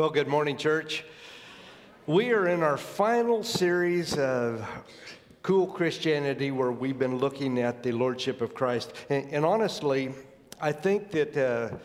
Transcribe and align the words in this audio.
Well, 0.00 0.08
good 0.08 0.28
morning, 0.28 0.56
church. 0.56 1.04
We 2.06 2.32
are 2.32 2.48
in 2.48 2.62
our 2.62 2.78
final 2.78 3.42
series 3.42 4.16
of 4.16 4.66
Cool 5.42 5.66
Christianity 5.66 6.50
where 6.52 6.72
we've 6.72 6.98
been 6.98 7.18
looking 7.18 7.58
at 7.58 7.82
the 7.82 7.92
Lordship 7.92 8.40
of 8.40 8.54
Christ. 8.54 8.94
And, 9.10 9.30
and 9.30 9.44
honestly, 9.44 10.14
I 10.58 10.72
think 10.72 11.10
that 11.10 11.36
uh, 11.36 11.76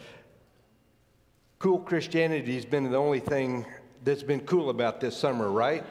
cool 1.60 1.80
Christianity 1.80 2.56
has 2.56 2.64
been 2.64 2.90
the 2.90 2.98
only 2.98 3.20
thing 3.20 3.66
that's 4.06 4.24
been 4.24 4.40
cool 4.46 4.70
about 4.70 5.02
this 5.02 5.18
summer, 5.18 5.52
right? 5.52 5.84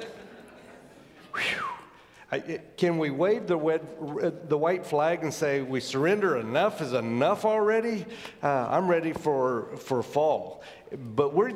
I, 2.32 2.38
can 2.78 2.96
we 2.96 3.10
wave 3.10 3.46
the, 3.46 3.58
red, 3.58 4.48
the, 4.48 4.56
white 4.56 4.86
flag 4.86 5.24
and 5.24 5.34
say 5.34 5.60
we 5.60 5.78
surrender 5.78 6.38
enough 6.38 6.80
is 6.80 6.94
enough 6.94 7.44
already? 7.44 8.06
Uh, 8.42 8.68
I'm 8.70 8.88
ready 8.88 9.12
for, 9.12 9.76
for 9.76 10.02
fall. 10.02 10.62
But 10.90 11.34
we're, 11.34 11.52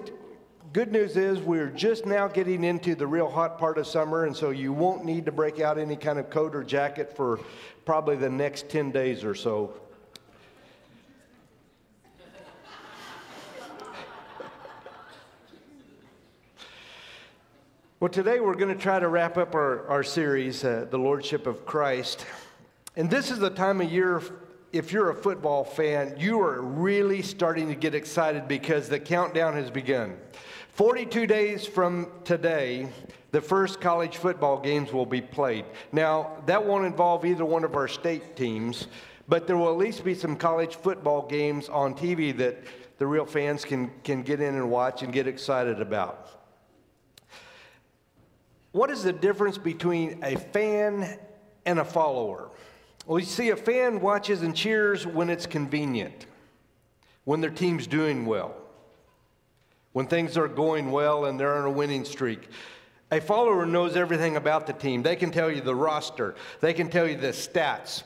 good 0.73 0.93
news 0.93 1.17
is 1.17 1.39
we're 1.41 1.69
just 1.69 2.05
now 2.05 2.29
getting 2.29 2.65
into 2.65 2.95
the 2.95 3.07
real 3.07 3.31
hot 3.31 3.59
part 3.59 3.79
of 3.79 3.87
summer, 3.87 4.27
and 4.27 4.37
so 4.37 4.51
you 4.51 4.73
won't 4.73 5.05
need 5.05 5.25
to 5.27 5.33
break 5.33 5.61
out 5.61 5.79
any 5.79 5.97
kind 5.97 6.19
of 6.19 6.31
coat 6.31 6.55
or 6.55 6.63
jacket 6.63 7.15
for 7.17 7.41
probably 7.85 8.17
the 8.17 8.29
next 8.29 8.69
10 8.69 8.91
days 8.91 9.25
or 9.25 9.35
so. 9.35 9.73
Well, 18.01 18.11
today 18.11 18.39
we're 18.39 18.55
going 18.55 18.73
to 18.73 18.81
try 18.81 19.01
to 19.01 19.09
wrap 19.09 19.37
up 19.37 19.57
our, 19.57 19.89
our 19.89 20.05
series, 20.05 20.63
uh, 20.63 20.87
The 20.89 20.99
Lordship 20.99 21.49
of 21.49 21.67
Christ. 21.67 22.27
And 22.95 23.11
this 23.11 23.33
is 23.33 23.41
the 23.41 23.51
time 23.51 23.81
of 23.81 23.91
year, 23.91 24.23
if 24.73 24.93
you're 24.93 25.11
a 25.11 25.15
football 25.15 25.65
fan, 25.65 26.15
you 26.17 26.41
are 26.41 26.61
really 26.61 27.23
starting 27.23 27.67
to 27.69 27.75
get 27.75 27.97
excited 27.97 28.47
because 28.47 28.89
the 28.89 29.01
countdown 29.01 29.55
has 29.55 29.71
begun. 29.71 30.17
42 30.79 31.27
days 31.27 31.67
from 31.67 32.07
today, 32.23 32.89
the 33.33 33.41
first 33.41 33.81
college 33.81 34.19
football 34.19 34.61
games 34.61 34.93
will 34.93 35.05
be 35.05 35.21
played. 35.21 35.65
Now, 35.91 36.37
that 36.47 36.65
won't 36.65 36.87
involve 36.87 37.25
either 37.25 37.45
one 37.45 37.65
of 37.65 37.75
our 37.75 37.89
state 37.89 38.37
teams, 38.37 38.87
but 39.27 39.49
there 39.49 39.57
will 39.57 39.71
at 39.73 39.77
least 39.77 40.05
be 40.05 40.15
some 40.15 40.37
college 40.37 40.77
football 40.77 41.27
games 41.27 41.69
on 41.69 41.95
TV 41.95 42.37
that 42.37 42.63
the 42.99 43.09
real 43.09 43.27
fans 43.27 43.65
can, 43.65 43.91
can 44.05 44.23
get 44.23 44.41
in 44.41 44.55
and 44.55 44.71
watch 44.71 45.03
and 45.03 45.13
get 45.13 45.27
excited 45.27 45.81
about. 45.81 46.29
What 48.71 48.89
is 48.89 49.03
the 49.03 49.13
difference 49.13 49.59
between 49.59 50.21
a 50.23 50.37
fan 50.37 51.19
and 51.67 51.81
a 51.81 51.85
follower? 51.85 52.51
Well, 53.05 53.19
you 53.19 53.27
see, 53.27 53.51
a 53.51 53.57
fan 53.57 53.99
watches 54.01 54.43
and 54.43 54.55
cheers 54.55 55.09
when 55.09 55.29
it's 55.29 55.45
convenient, 55.45 56.27
when 57.25 57.41
their 57.41 57.51
team's 57.51 57.89
doing 57.89 58.27
well 58.27 58.55
when 59.93 60.07
things 60.07 60.37
are 60.37 60.49
going 60.49 60.91
well 60.91 61.25
and 61.25 61.39
they're 61.39 61.57
on 61.57 61.65
a 61.65 61.71
winning 61.71 62.05
streak. 62.05 62.49
A 63.11 63.21
follower 63.21 63.65
knows 63.65 63.97
everything 63.97 64.37
about 64.37 64.67
the 64.67 64.73
team. 64.73 65.03
They 65.03 65.17
can 65.17 65.31
tell 65.31 65.51
you 65.51 65.61
the 65.61 65.75
roster, 65.75 66.35
they 66.61 66.75
can 66.75 66.89
tell 66.89 67.07
you 67.07 67.17
the 67.17 67.29
stats. 67.29 68.03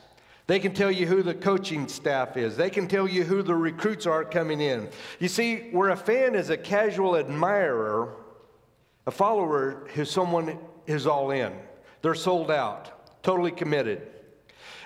They 0.48 0.58
can 0.58 0.74
tell 0.74 0.91
you 0.91 1.06
who 1.06 1.22
the 1.22 1.34
coaching 1.34 1.86
staff 1.86 2.36
is. 2.36 2.57
They 2.57 2.68
can 2.68 2.89
tell 2.89 3.08
you 3.08 3.23
who 3.23 3.42
the 3.42 3.55
recruits 3.55 4.07
are 4.07 4.24
coming 4.24 4.61
in. 4.61 4.89
You 5.20 5.29
see, 5.29 5.68
where 5.70 5.90
a 5.90 5.96
fan 5.96 6.34
is 6.34 6.51
a 6.51 6.57
casual 6.57 7.17
admirer, 7.17 8.17
a 9.07 9.11
follower 9.11 9.86
is 9.95 10.11
someone 10.11 10.58
who's 10.86 11.07
all 11.07 11.30
in. 11.30 11.52
They're 12.02 12.14
sold 12.14 12.51
out, 12.51 13.23
totally 13.23 13.52
committed. 13.52 14.08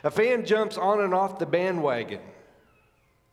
A 0.05 0.11
fan 0.11 0.45
jumps 0.45 0.77
on 0.77 1.01
and 1.01 1.15
off 1.15 1.39
the 1.39 1.47
bandwagon. 1.47 2.21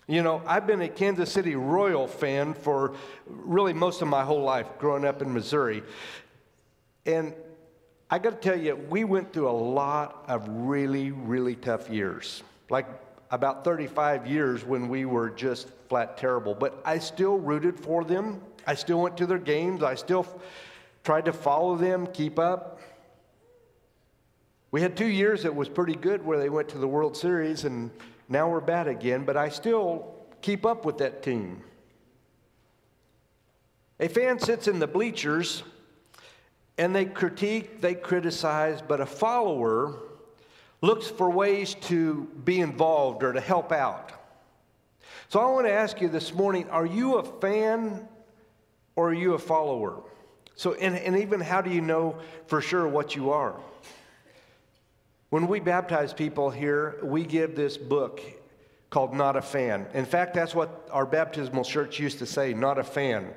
You 0.08 0.22
know, 0.22 0.42
I've 0.46 0.68
been 0.68 0.82
a 0.82 0.90
Kansas 0.90 1.32
City 1.32 1.56
Royal 1.56 2.08
fan 2.08 2.54
for 2.54 2.96
really 3.26 3.72
most 3.72 4.02
of 4.02 4.10
my 4.10 4.24
whole 4.24 4.42
life, 4.42 4.68
growing 4.78 5.06
up 5.06 5.22
in 5.22 5.34
Missouri. 5.34 5.82
And 7.06 7.34
I 8.10 8.20
got 8.20 8.42
to 8.42 8.50
tell 8.50 8.60
you, 8.60 8.76
we 8.76 9.06
went 9.06 9.32
through 9.32 9.50
a 9.50 9.52
lot 9.52 10.26
of 10.28 10.46
really, 10.50 11.12
really 11.12 11.56
tough 11.56 11.90
years. 11.90 12.44
Like 12.70 12.86
about 13.32 13.64
35 13.64 14.28
years 14.28 14.66
when 14.66 14.90
we 14.90 15.06
were 15.06 15.30
just 15.30 15.70
flat 15.88 16.18
terrible. 16.18 16.54
But 16.54 16.82
I 16.86 17.00
still 17.00 17.38
rooted 17.38 17.80
for 17.80 18.04
them. 18.04 18.42
I 18.68 18.76
still 18.76 19.02
went 19.02 19.16
to 19.18 19.26
their 19.26 19.40
games. 19.40 19.84
I 19.84 19.96
still 19.96 20.28
tried 21.04 21.26
to 21.26 21.34
follow 21.34 21.78
them, 21.78 22.08
keep 22.08 22.38
up. 22.38 22.82
We 24.72 24.82
had 24.82 24.98
two 24.98 25.08
years 25.08 25.44
that 25.44 25.56
was 25.56 25.70
pretty 25.70 25.96
good 25.96 26.26
where 26.26 26.40
they 26.40 26.50
went 26.50 26.68
to 26.70 26.78
the 26.78 26.88
World 26.88 27.16
Series 27.16 27.64
and 27.64 27.90
now 28.30 28.50
we're 28.50 28.62
bad 28.62 28.88
again, 28.88 29.26
but 29.26 29.38
I 29.38 29.50
still 29.50 30.16
keep 30.42 30.66
up 30.66 30.86
with 30.86 30.98
that 31.00 31.24
team. 31.24 31.64
A 34.00 34.08
fan 34.08 34.40
sits 34.40 34.68
in 34.68 34.80
the 34.80 34.88
bleachers 34.88 35.64
and 36.78 36.96
they 36.96 37.06
critique, 37.06 37.82
they 37.82 37.94
criticize, 37.94 38.82
but 38.82 39.00
a 39.00 39.06
follower 39.06 40.00
looks 40.82 41.08
for 41.08 41.30
ways 41.30 41.76
to 41.76 42.28
be 42.44 42.60
involved 42.60 43.24
or 43.24 43.34
to 43.34 43.40
help 43.40 43.72
out. 43.72 44.12
So 45.30 45.40
I 45.40 45.46
want 45.52 45.66
to 45.68 45.72
ask 45.72 46.02
you 46.02 46.10
this 46.10 46.34
morning 46.34 46.70
are 46.70 46.86
you 46.86 47.16
a 47.16 47.24
fan 47.24 48.08
or 48.96 49.10
are 49.10 49.14
you 49.14 49.34
a 49.34 49.40
follower? 49.40 50.02
So, 50.56 50.74
and, 50.74 50.96
and 50.96 51.18
even 51.18 51.40
how 51.40 51.62
do 51.62 51.72
you 51.72 51.82
know 51.82 52.18
for 52.48 52.62
sure 52.62 52.88
what 52.88 53.16
you 53.16 53.32
are? 53.32 53.56
When 55.34 55.48
we 55.48 55.60
baptize 55.60 56.14
people 56.14 56.52
here, 56.52 57.00
we 57.02 57.24
give 57.26 57.56
this 57.56 57.76
book 57.76 58.22
called 58.92 59.16
Not 59.16 59.36
a 59.36 59.42
Fan. 59.42 59.88
In 59.96 60.06
fact, 60.06 60.36
that's 60.36 60.54
what 60.54 60.88
our 60.92 61.08
baptismal 61.08 61.64
church 61.64 62.00
used 62.00 62.20
to 62.20 62.28
say, 62.28 62.54
not 62.54 62.78
a 62.78 62.84
fan. 62.84 63.34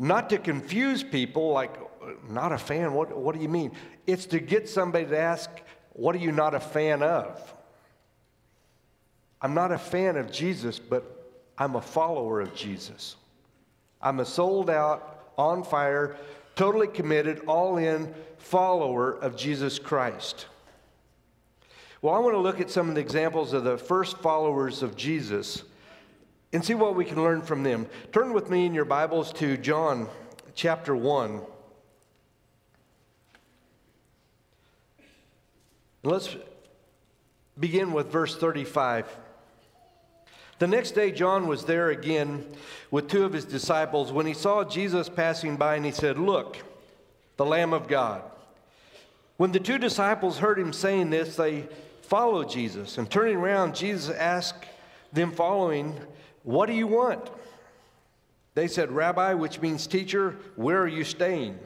Not 0.00 0.30
to 0.30 0.38
confuse 0.38 1.04
people 1.04 1.52
like, 1.52 1.76
not 2.28 2.50
a 2.50 2.58
fan, 2.58 2.92
what, 2.92 3.16
what 3.16 3.36
do 3.36 3.40
you 3.40 3.48
mean? 3.48 3.70
It's 4.04 4.26
to 4.26 4.40
get 4.40 4.68
somebody 4.68 5.06
to 5.06 5.16
ask, 5.16 5.48
what 5.92 6.16
are 6.16 6.18
you 6.18 6.32
not 6.32 6.56
a 6.56 6.60
fan 6.60 7.04
of? 7.04 7.54
I'm 9.40 9.54
not 9.54 9.70
a 9.70 9.78
fan 9.78 10.16
of 10.16 10.32
Jesus, 10.32 10.80
but 10.80 11.40
I'm 11.56 11.76
a 11.76 11.80
follower 11.80 12.40
of 12.40 12.52
Jesus. 12.52 13.14
I'm 14.02 14.18
a 14.18 14.24
sold 14.24 14.70
out, 14.70 15.34
on 15.38 15.62
fire, 15.62 16.16
totally 16.56 16.88
committed, 16.88 17.42
all 17.46 17.76
in 17.76 18.12
follower 18.38 19.12
of 19.12 19.36
Jesus 19.36 19.78
Christ. 19.78 20.46
Well, 22.00 22.14
I 22.14 22.20
want 22.20 22.34
to 22.34 22.38
look 22.38 22.60
at 22.60 22.70
some 22.70 22.88
of 22.88 22.94
the 22.94 23.00
examples 23.00 23.52
of 23.52 23.64
the 23.64 23.76
first 23.76 24.18
followers 24.18 24.84
of 24.84 24.94
Jesus 24.94 25.64
and 26.52 26.64
see 26.64 26.74
what 26.74 26.94
we 26.94 27.04
can 27.04 27.20
learn 27.20 27.42
from 27.42 27.64
them. 27.64 27.88
Turn 28.12 28.32
with 28.32 28.50
me 28.50 28.66
in 28.66 28.72
your 28.72 28.84
Bibles 28.84 29.32
to 29.34 29.56
John 29.56 30.08
chapter 30.54 30.94
1. 30.94 31.40
Let's 36.04 36.36
begin 37.58 37.92
with 37.92 38.12
verse 38.12 38.36
35. 38.36 39.04
The 40.60 40.68
next 40.68 40.92
day, 40.92 41.10
John 41.10 41.48
was 41.48 41.64
there 41.64 41.90
again 41.90 42.46
with 42.92 43.08
two 43.08 43.24
of 43.24 43.32
his 43.32 43.44
disciples 43.44 44.12
when 44.12 44.26
he 44.26 44.34
saw 44.34 44.62
Jesus 44.62 45.08
passing 45.08 45.56
by, 45.56 45.74
and 45.74 45.84
he 45.84 45.90
said, 45.90 46.16
Look, 46.16 46.58
the 47.36 47.44
Lamb 47.44 47.72
of 47.72 47.88
God. 47.88 48.22
When 49.36 49.50
the 49.50 49.60
two 49.60 49.78
disciples 49.78 50.38
heard 50.38 50.60
him 50.60 50.72
saying 50.72 51.10
this, 51.10 51.34
they 51.34 51.66
follow 52.08 52.42
Jesus. 52.44 52.98
And 52.98 53.08
turning 53.08 53.36
around, 53.36 53.76
Jesus 53.76 54.14
asked 54.14 54.64
them 55.12 55.32
following, 55.32 55.94
What 56.42 56.66
do 56.66 56.72
you 56.72 56.86
want? 56.86 57.30
They 58.54 58.66
said, 58.66 58.90
Rabbi, 58.90 59.34
which 59.34 59.60
means 59.60 59.86
teacher, 59.86 60.36
where 60.56 60.82
are 60.82 60.88
you 60.88 61.04
staying? 61.04 61.58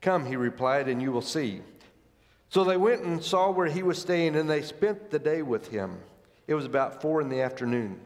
Come, 0.00 0.26
he 0.26 0.36
replied, 0.36 0.88
and 0.88 1.00
you 1.00 1.12
will 1.12 1.22
see. 1.22 1.60
So 2.48 2.64
they 2.64 2.76
went 2.76 3.02
and 3.02 3.22
saw 3.22 3.50
where 3.50 3.68
he 3.68 3.82
was 3.82 3.98
staying, 3.98 4.34
and 4.34 4.48
they 4.48 4.62
spent 4.62 5.10
the 5.10 5.18
day 5.18 5.42
with 5.42 5.68
him. 5.68 5.98
It 6.46 6.54
was 6.54 6.64
about 6.64 7.02
four 7.02 7.20
in 7.20 7.28
the 7.28 7.42
afternoon. 7.42 8.00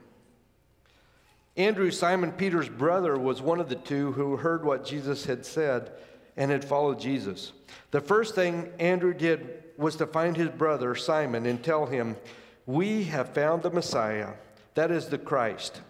Andrew, 1.56 1.90
Simon 1.90 2.32
Peter's 2.32 2.69
brother, 2.69 3.19
was 3.19 3.43
one 3.43 3.60
of 3.60 3.69
the 3.69 3.75
two 3.75 4.12
who 4.12 4.36
heard 4.36 4.64
what 4.64 4.84
Jesus 4.84 5.26
had 5.26 5.44
said 5.46 5.93
and 6.37 6.50
had 6.50 6.65
followed 6.65 7.00
Jesus. 7.00 7.53
The 7.91 8.00
first 8.00 8.35
thing 8.35 8.71
Andrew 8.79 9.15
did 9.15 9.65
was 9.77 9.97
to 9.97 10.06
find 10.06 10.37
his 10.37 10.50
brother 10.50 10.94
Simon 10.94 11.47
and 11.47 11.62
tell 11.62 11.87
him, 11.87 12.17
We 12.67 13.05
have 13.05 13.35
found 13.35 13.62
the 13.62 13.71
Messiah, 13.71 14.35
that 14.75 14.91
is 14.91 15.06
the 15.06 15.19
Christ. 15.19 15.81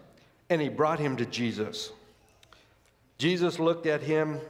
And 0.49 0.61
he 0.61 0.69
brought 0.69 0.99
him 0.99 1.17
to 1.17 1.27
Jesus. 1.27 1.93
Jesus 3.19 3.59
looked 3.59 3.87
at 3.87 4.03
him 4.03 4.41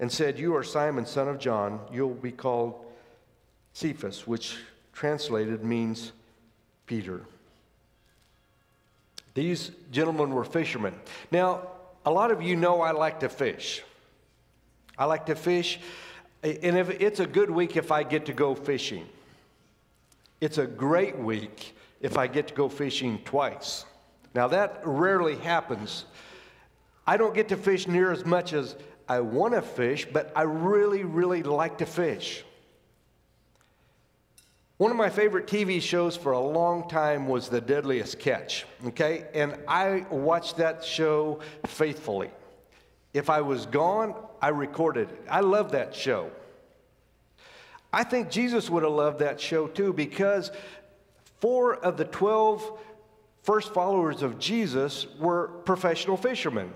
and 0.00 0.10
said, 0.10 0.38
You 0.38 0.54
are 0.54 0.62
Simon, 0.62 1.06
son 1.06 1.28
of 1.28 1.38
John. 1.38 1.80
You'll 1.92 2.14
be 2.14 2.32
called 2.32 2.84
Cephas, 3.72 4.26
which 4.26 4.56
translated 4.92 5.64
means 5.64 6.12
Peter. 6.86 7.22
These 9.34 9.70
gentlemen 9.92 10.30
were 10.30 10.44
fishermen. 10.44 10.94
Now, 11.30 11.68
a 12.04 12.10
lot 12.10 12.30
of 12.30 12.42
you 12.42 12.56
know 12.56 12.80
I 12.80 12.90
like 12.90 13.20
to 13.20 13.28
fish. 13.28 13.82
I 14.98 15.04
like 15.04 15.26
to 15.26 15.34
fish. 15.34 15.80
And 16.42 16.76
if 16.76 16.90
it's 16.90 17.20
a 17.20 17.26
good 17.26 17.50
week 17.50 17.76
if 17.76 17.92
I 17.92 18.02
get 18.02 18.26
to 18.26 18.32
go 18.32 18.54
fishing. 18.54 19.06
It's 20.40 20.58
a 20.58 20.66
great 20.66 21.18
week 21.18 21.74
if 22.00 22.16
I 22.16 22.26
get 22.26 22.48
to 22.48 22.54
go 22.54 22.68
fishing 22.68 23.20
twice. 23.24 23.84
Now, 24.34 24.48
that 24.48 24.82
rarely 24.84 25.36
happens. 25.36 26.04
I 27.06 27.16
don't 27.16 27.34
get 27.34 27.48
to 27.48 27.56
fish 27.56 27.88
near 27.88 28.12
as 28.12 28.24
much 28.24 28.52
as 28.52 28.76
I 29.08 29.20
want 29.20 29.54
to 29.54 29.62
fish, 29.62 30.06
but 30.12 30.30
I 30.36 30.42
really, 30.42 31.02
really 31.02 31.42
like 31.42 31.78
to 31.78 31.86
fish. 31.86 32.44
One 34.76 34.92
of 34.92 34.96
my 34.96 35.10
favorite 35.10 35.48
TV 35.48 35.82
shows 35.82 36.16
for 36.16 36.32
a 36.32 36.40
long 36.40 36.88
time 36.88 37.26
was 37.26 37.48
The 37.48 37.60
Deadliest 37.60 38.20
Catch, 38.20 38.64
okay? 38.86 39.24
And 39.34 39.56
I 39.66 40.06
watched 40.08 40.58
that 40.58 40.84
show 40.84 41.40
faithfully. 41.66 42.30
If 43.12 43.28
I 43.28 43.40
was 43.40 43.66
gone, 43.66 44.14
I 44.40 44.48
recorded 44.48 45.10
it. 45.10 45.26
I 45.30 45.40
love 45.40 45.72
that 45.72 45.94
show. 45.94 46.30
I 47.92 48.04
think 48.04 48.30
Jesus 48.30 48.68
would 48.68 48.82
have 48.82 48.92
loved 48.92 49.20
that 49.20 49.40
show 49.40 49.66
too 49.66 49.92
because 49.92 50.50
four 51.40 51.74
of 51.74 51.96
the 51.96 52.04
12 52.04 52.78
first 53.42 53.72
followers 53.72 54.22
of 54.22 54.38
Jesus 54.38 55.06
were 55.18 55.48
professional 55.64 56.16
fishermen. 56.16 56.72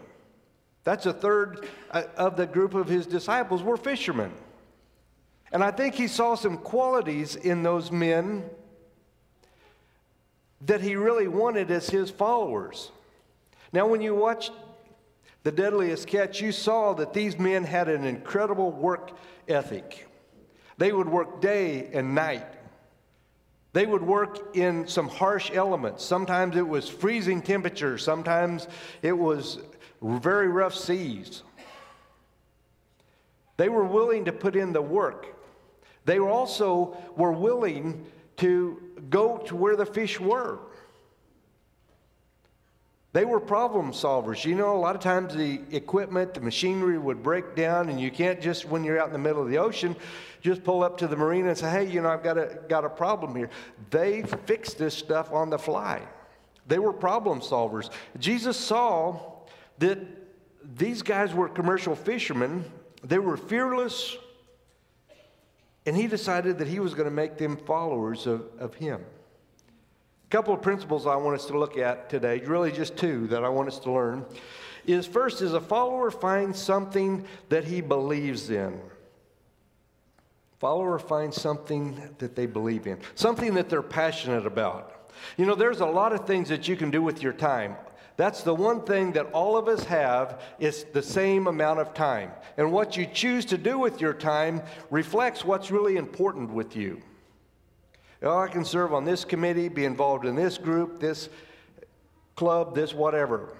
That's 0.84 1.06
a 1.06 1.12
third 1.12 1.68
uh, 1.90 2.04
of 2.16 2.36
the 2.36 2.46
group 2.46 2.74
of 2.74 2.88
his 2.88 3.06
disciples 3.06 3.62
were 3.62 3.76
fishermen. 3.76 4.32
And 5.52 5.62
I 5.62 5.70
think 5.70 5.94
he 5.94 6.08
saw 6.08 6.34
some 6.34 6.56
qualities 6.56 7.36
in 7.36 7.62
those 7.62 7.92
men 7.92 8.44
that 10.62 10.80
he 10.80 10.96
really 10.96 11.28
wanted 11.28 11.70
as 11.70 11.90
his 11.90 12.10
followers. 12.10 12.90
Now, 13.72 13.86
when 13.86 14.00
you 14.00 14.14
watch 14.14 14.50
The 15.42 15.52
Deadliest 15.52 16.06
Catch, 16.06 16.40
you 16.40 16.52
saw 16.52 16.94
that 16.94 17.12
these 17.12 17.38
men 17.38 17.64
had 17.64 17.88
an 17.88 18.04
incredible 18.04 18.70
work 18.70 19.16
ethic. 19.48 20.06
They 20.78 20.92
would 20.92 21.08
work 21.08 21.40
day 21.40 21.90
and 21.92 22.14
night. 22.14 22.46
They 23.72 23.86
would 23.86 24.02
work 24.02 24.54
in 24.54 24.86
some 24.86 25.08
harsh 25.08 25.50
elements. 25.52 26.04
Sometimes 26.04 26.56
it 26.56 26.66
was 26.66 26.88
freezing 26.88 27.42
temperatures, 27.42 28.04
sometimes 28.04 28.68
it 29.00 29.12
was 29.12 29.58
very 30.02 30.48
rough 30.48 30.74
seas. 30.74 31.42
They 33.56 33.68
were 33.68 33.84
willing 33.84 34.24
to 34.26 34.32
put 34.32 34.56
in 34.56 34.72
the 34.72 34.82
work. 34.82 35.26
They 36.04 36.18
also 36.18 36.96
were 37.16 37.32
willing 37.32 38.06
to 38.38 38.82
go 39.08 39.38
to 39.38 39.56
where 39.56 39.76
the 39.76 39.86
fish 39.86 40.18
were. 40.18 40.58
They 43.12 43.26
were 43.26 43.40
problem 43.40 43.92
solvers. 43.92 44.44
You 44.44 44.54
know, 44.54 44.74
a 44.74 44.78
lot 44.78 44.96
of 44.96 45.02
times 45.02 45.34
the 45.34 45.60
equipment, 45.70 46.32
the 46.32 46.40
machinery 46.40 46.98
would 46.98 47.22
break 47.22 47.54
down, 47.54 47.90
and 47.90 48.00
you 48.00 48.10
can't 48.10 48.40
just, 48.40 48.64
when 48.64 48.84
you're 48.84 48.98
out 48.98 49.08
in 49.08 49.12
the 49.12 49.18
middle 49.18 49.42
of 49.42 49.50
the 49.50 49.58
ocean, 49.58 49.94
just 50.40 50.64
pull 50.64 50.82
up 50.82 50.96
to 50.98 51.06
the 51.06 51.16
marina 51.16 51.50
and 51.50 51.58
say, 51.58 51.70
hey, 51.70 51.84
you 51.84 52.00
know, 52.00 52.08
I've 52.08 52.22
got 52.22 52.38
a, 52.38 52.58
got 52.68 52.86
a 52.86 52.88
problem 52.88 53.36
here. 53.36 53.50
They 53.90 54.22
fixed 54.22 54.78
this 54.78 54.94
stuff 54.94 55.30
on 55.30 55.50
the 55.50 55.58
fly. 55.58 56.00
They 56.66 56.78
were 56.78 56.92
problem 56.92 57.40
solvers. 57.40 57.90
Jesus 58.18 58.56
saw 58.56 59.20
that 59.78 59.98
these 60.76 61.02
guys 61.02 61.34
were 61.34 61.48
commercial 61.48 61.94
fishermen, 61.94 62.64
they 63.04 63.18
were 63.18 63.36
fearless, 63.36 64.16
and 65.84 65.94
he 65.96 66.06
decided 66.06 66.58
that 66.58 66.68
he 66.68 66.78
was 66.78 66.94
going 66.94 67.06
to 67.06 67.14
make 67.14 67.36
them 67.36 67.56
followers 67.56 68.26
of, 68.26 68.46
of 68.58 68.74
him. 68.74 69.04
Couple 70.32 70.54
of 70.54 70.62
principles 70.62 71.06
I 71.06 71.14
want 71.16 71.38
us 71.38 71.44
to 71.48 71.58
look 71.58 71.76
at 71.76 72.08
today, 72.08 72.38
really 72.38 72.72
just 72.72 72.96
two 72.96 73.26
that 73.26 73.44
I 73.44 73.50
want 73.50 73.68
us 73.68 73.78
to 73.80 73.92
learn, 73.92 74.24
is 74.86 75.06
first, 75.06 75.42
is 75.42 75.52
a 75.52 75.60
follower 75.60 76.10
finds 76.10 76.58
something 76.58 77.26
that 77.50 77.64
he 77.64 77.82
believes 77.82 78.48
in. 78.48 78.80
Follower 80.58 80.98
finds 80.98 81.38
something 81.38 82.00
that 82.16 82.34
they 82.34 82.46
believe 82.46 82.86
in, 82.86 82.96
something 83.14 83.52
that 83.52 83.68
they're 83.68 83.82
passionate 83.82 84.46
about. 84.46 85.12
You 85.36 85.44
know, 85.44 85.54
there's 85.54 85.80
a 85.80 85.86
lot 85.86 86.14
of 86.14 86.26
things 86.26 86.48
that 86.48 86.66
you 86.66 86.76
can 86.76 86.90
do 86.90 87.02
with 87.02 87.22
your 87.22 87.34
time. 87.34 87.76
That's 88.16 88.42
the 88.42 88.54
one 88.54 88.86
thing 88.86 89.12
that 89.12 89.26
all 89.32 89.58
of 89.58 89.68
us 89.68 89.84
have 89.84 90.40
is 90.58 90.84
the 90.94 91.02
same 91.02 91.46
amount 91.46 91.80
of 91.80 91.92
time. 91.92 92.30
And 92.56 92.72
what 92.72 92.96
you 92.96 93.04
choose 93.04 93.44
to 93.44 93.58
do 93.58 93.78
with 93.78 94.00
your 94.00 94.14
time 94.14 94.62
reflects 94.88 95.44
what's 95.44 95.70
really 95.70 95.98
important 95.98 96.48
with 96.54 96.74
you. 96.74 97.02
Oh, 98.22 98.38
I 98.38 98.48
can 98.48 98.64
serve 98.64 98.94
on 98.94 99.04
this 99.04 99.24
committee, 99.24 99.68
be 99.68 99.84
involved 99.84 100.26
in 100.26 100.36
this 100.36 100.56
group, 100.56 101.00
this 101.00 101.28
club, 102.36 102.74
this 102.74 102.94
whatever. 102.94 103.56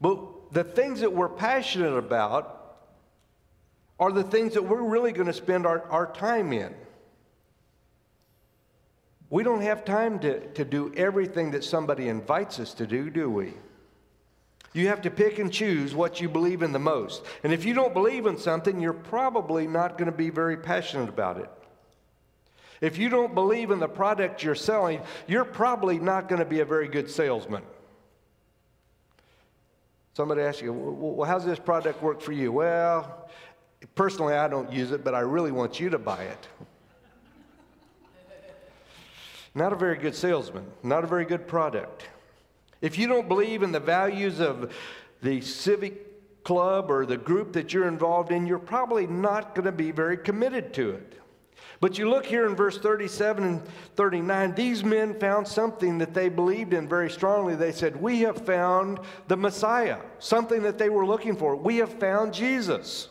But 0.00 0.52
the 0.52 0.64
things 0.64 1.00
that 1.00 1.12
we're 1.12 1.28
passionate 1.28 1.96
about 1.96 2.56
are 3.98 4.12
the 4.12 4.24
things 4.24 4.54
that 4.54 4.62
we're 4.62 4.82
really 4.82 5.12
going 5.12 5.26
to 5.26 5.32
spend 5.32 5.66
our, 5.66 5.82
our 5.90 6.12
time 6.12 6.52
in. 6.52 6.74
We 9.28 9.44
don't 9.44 9.60
have 9.62 9.84
time 9.84 10.18
to, 10.20 10.46
to 10.54 10.64
do 10.64 10.92
everything 10.96 11.52
that 11.52 11.64
somebody 11.64 12.08
invites 12.08 12.58
us 12.58 12.74
to 12.74 12.86
do, 12.86 13.10
do 13.10 13.30
we? 13.30 13.54
You 14.72 14.88
have 14.88 15.02
to 15.02 15.10
pick 15.10 15.38
and 15.38 15.52
choose 15.52 15.94
what 15.94 16.20
you 16.20 16.28
believe 16.28 16.62
in 16.62 16.72
the 16.72 16.78
most. 16.78 17.24
And 17.44 17.52
if 17.52 17.64
you 17.64 17.74
don't 17.74 17.94
believe 17.94 18.26
in 18.26 18.36
something, 18.36 18.80
you're 18.80 18.92
probably 18.92 19.66
not 19.66 19.98
going 19.98 20.10
to 20.10 20.16
be 20.16 20.30
very 20.30 20.56
passionate 20.56 21.08
about 21.08 21.38
it. 21.38 21.50
If 22.80 22.96
you 22.96 23.08
don't 23.08 23.34
believe 23.34 23.70
in 23.70 23.78
the 23.78 23.88
product 23.88 24.42
you're 24.42 24.54
selling, 24.54 25.02
you're 25.26 25.44
probably 25.44 25.98
not 25.98 26.28
going 26.28 26.38
to 26.38 26.46
be 26.46 26.60
a 26.60 26.64
very 26.64 26.88
good 26.88 27.10
salesman. 27.10 27.62
Somebody 30.14 30.42
asks 30.42 30.62
you, 30.62 30.72
well, 30.72 31.28
how's 31.28 31.44
this 31.44 31.58
product 31.58 32.02
work 32.02 32.20
for 32.20 32.32
you? 32.32 32.52
Well, 32.52 33.28
personally, 33.94 34.34
I 34.34 34.48
don't 34.48 34.72
use 34.72 34.92
it, 34.92 35.04
but 35.04 35.14
I 35.14 35.20
really 35.20 35.52
want 35.52 35.78
you 35.78 35.90
to 35.90 35.98
buy 35.98 36.24
it. 36.24 36.48
Not 39.54 39.72
a 39.72 39.76
very 39.76 39.96
good 39.96 40.14
salesman, 40.14 40.64
not 40.82 41.04
a 41.04 41.06
very 41.06 41.24
good 41.24 41.46
product. 41.46 42.04
If 42.80 42.98
you 42.98 43.08
don't 43.08 43.28
believe 43.28 43.62
in 43.62 43.72
the 43.72 43.80
values 43.80 44.40
of 44.40 44.72
the 45.22 45.40
civic 45.40 46.44
club 46.44 46.90
or 46.90 47.04
the 47.04 47.16
group 47.16 47.52
that 47.52 47.74
you're 47.74 47.88
involved 47.88 48.32
in, 48.32 48.46
you're 48.46 48.58
probably 48.58 49.06
not 49.06 49.54
going 49.54 49.66
to 49.66 49.72
be 49.72 49.90
very 49.90 50.16
committed 50.16 50.72
to 50.74 50.90
it. 50.90 51.19
But 51.80 51.96
you 51.96 52.10
look 52.10 52.26
here 52.26 52.46
in 52.46 52.54
verse 52.54 52.78
37 52.78 53.42
and 53.42 53.62
39, 53.96 54.54
these 54.54 54.84
men 54.84 55.18
found 55.18 55.48
something 55.48 55.98
that 55.98 56.12
they 56.12 56.28
believed 56.28 56.74
in 56.74 56.86
very 56.86 57.10
strongly. 57.10 57.56
They 57.56 57.72
said, 57.72 57.96
We 57.96 58.20
have 58.20 58.44
found 58.44 59.00
the 59.28 59.36
Messiah, 59.36 59.98
something 60.18 60.62
that 60.62 60.76
they 60.76 60.90
were 60.90 61.06
looking 61.06 61.36
for. 61.36 61.56
We 61.56 61.78
have 61.78 61.92
found 61.98 62.34
Jesus. 62.34 63.08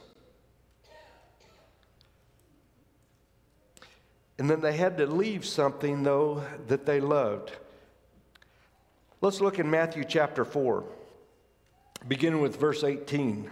And 4.38 4.50
then 4.50 4.62
they 4.62 4.78
had 4.78 4.98
to 5.00 5.06
leave 5.06 5.46
something, 5.46 6.04
though, 6.04 6.44
that 6.68 6.86
they 6.86 7.02
loved. 7.02 7.52
Let's 9.20 9.42
look 9.42 9.60
in 9.60 9.70
Matthew 9.70 10.06
chapter 10.06 10.46
4, 10.46 10.86
beginning 12.08 12.40
with 12.40 12.58
verse 12.58 12.86
18. 12.86 13.52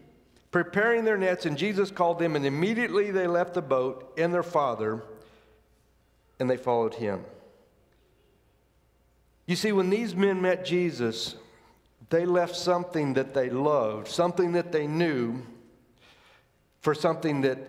preparing 0.51 1.05
their 1.05 1.17
nets, 1.17 1.45
and 1.45 1.57
Jesus 1.57 1.89
called 1.89 2.19
them, 2.19 2.35
and 2.35 2.45
immediately 2.45 3.09
they 3.09 3.27
left 3.27 3.53
the 3.53 3.61
boat 3.61 4.13
and 4.17 4.33
their 4.33 4.43
father, 4.43 5.01
and 6.39 6.49
they 6.49 6.57
followed 6.57 6.93
him. 6.93 7.23
You 9.47 9.55
see, 9.55 9.71
when 9.71 9.89
these 9.89 10.15
men 10.15 10.41
met 10.41 10.65
Jesus, 10.65 11.35
they 12.09 12.25
left 12.25 12.55
something 12.55 13.13
that 13.13 13.33
they 13.33 13.49
loved, 13.49 14.07
something 14.07 14.51
that 14.53 14.71
they 14.71 14.87
knew, 14.87 15.41
for 16.81 16.93
something 16.93 17.41
that 17.41 17.59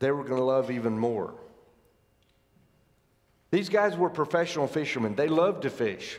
they 0.00 0.10
were 0.10 0.24
going 0.24 0.40
to 0.40 0.44
love 0.44 0.70
even 0.70 0.98
more. 0.98 1.34
These 3.50 3.68
guys 3.68 3.96
were 3.96 4.10
professional 4.10 4.66
fishermen. 4.66 5.14
They 5.14 5.28
loved 5.28 5.62
to 5.62 5.70
fish. 5.70 6.18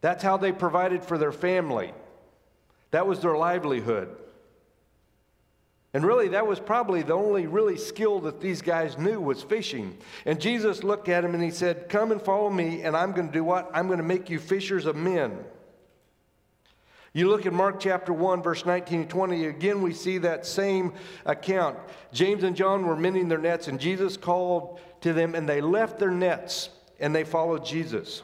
That's 0.00 0.22
how 0.22 0.36
they 0.36 0.52
provided 0.52 1.04
for 1.04 1.18
their 1.18 1.32
family. 1.32 1.92
That 2.90 3.06
was 3.06 3.20
their 3.20 3.36
livelihood. 3.36 4.16
And 5.92 6.04
really, 6.04 6.28
that 6.28 6.46
was 6.46 6.60
probably 6.60 7.02
the 7.02 7.14
only 7.14 7.46
really 7.46 7.76
skill 7.76 8.20
that 8.20 8.40
these 8.40 8.62
guys 8.62 8.96
knew 8.96 9.20
was 9.20 9.42
fishing. 9.42 9.98
And 10.24 10.40
Jesus 10.40 10.84
looked 10.84 11.08
at 11.08 11.24
him 11.24 11.34
and 11.34 11.42
he 11.42 11.50
said, 11.50 11.88
Come 11.88 12.12
and 12.12 12.22
follow 12.22 12.48
me, 12.48 12.82
and 12.82 12.96
I'm 12.96 13.12
going 13.12 13.26
to 13.26 13.32
do 13.32 13.42
what? 13.42 13.68
I'm 13.74 13.86
going 13.86 13.98
to 13.98 14.04
make 14.04 14.30
you 14.30 14.38
fishers 14.38 14.86
of 14.86 14.94
men. 14.94 15.38
You 17.12 17.28
look 17.28 17.44
at 17.44 17.52
Mark 17.52 17.80
chapter 17.80 18.12
1, 18.12 18.40
verse 18.40 18.64
19 18.64 19.00
and 19.00 19.10
20, 19.10 19.46
again 19.46 19.82
we 19.82 19.92
see 19.92 20.18
that 20.18 20.46
same 20.46 20.92
account. 21.26 21.76
James 22.12 22.44
and 22.44 22.54
John 22.54 22.86
were 22.86 22.94
mending 22.94 23.28
their 23.28 23.38
nets, 23.38 23.66
and 23.66 23.80
Jesus 23.80 24.16
called 24.16 24.78
to 25.00 25.12
them, 25.12 25.34
and 25.34 25.48
they 25.48 25.60
left 25.60 25.98
their 25.98 26.12
nets 26.12 26.70
and 27.00 27.14
they 27.14 27.24
followed 27.24 27.64
Jesus. 27.64 28.22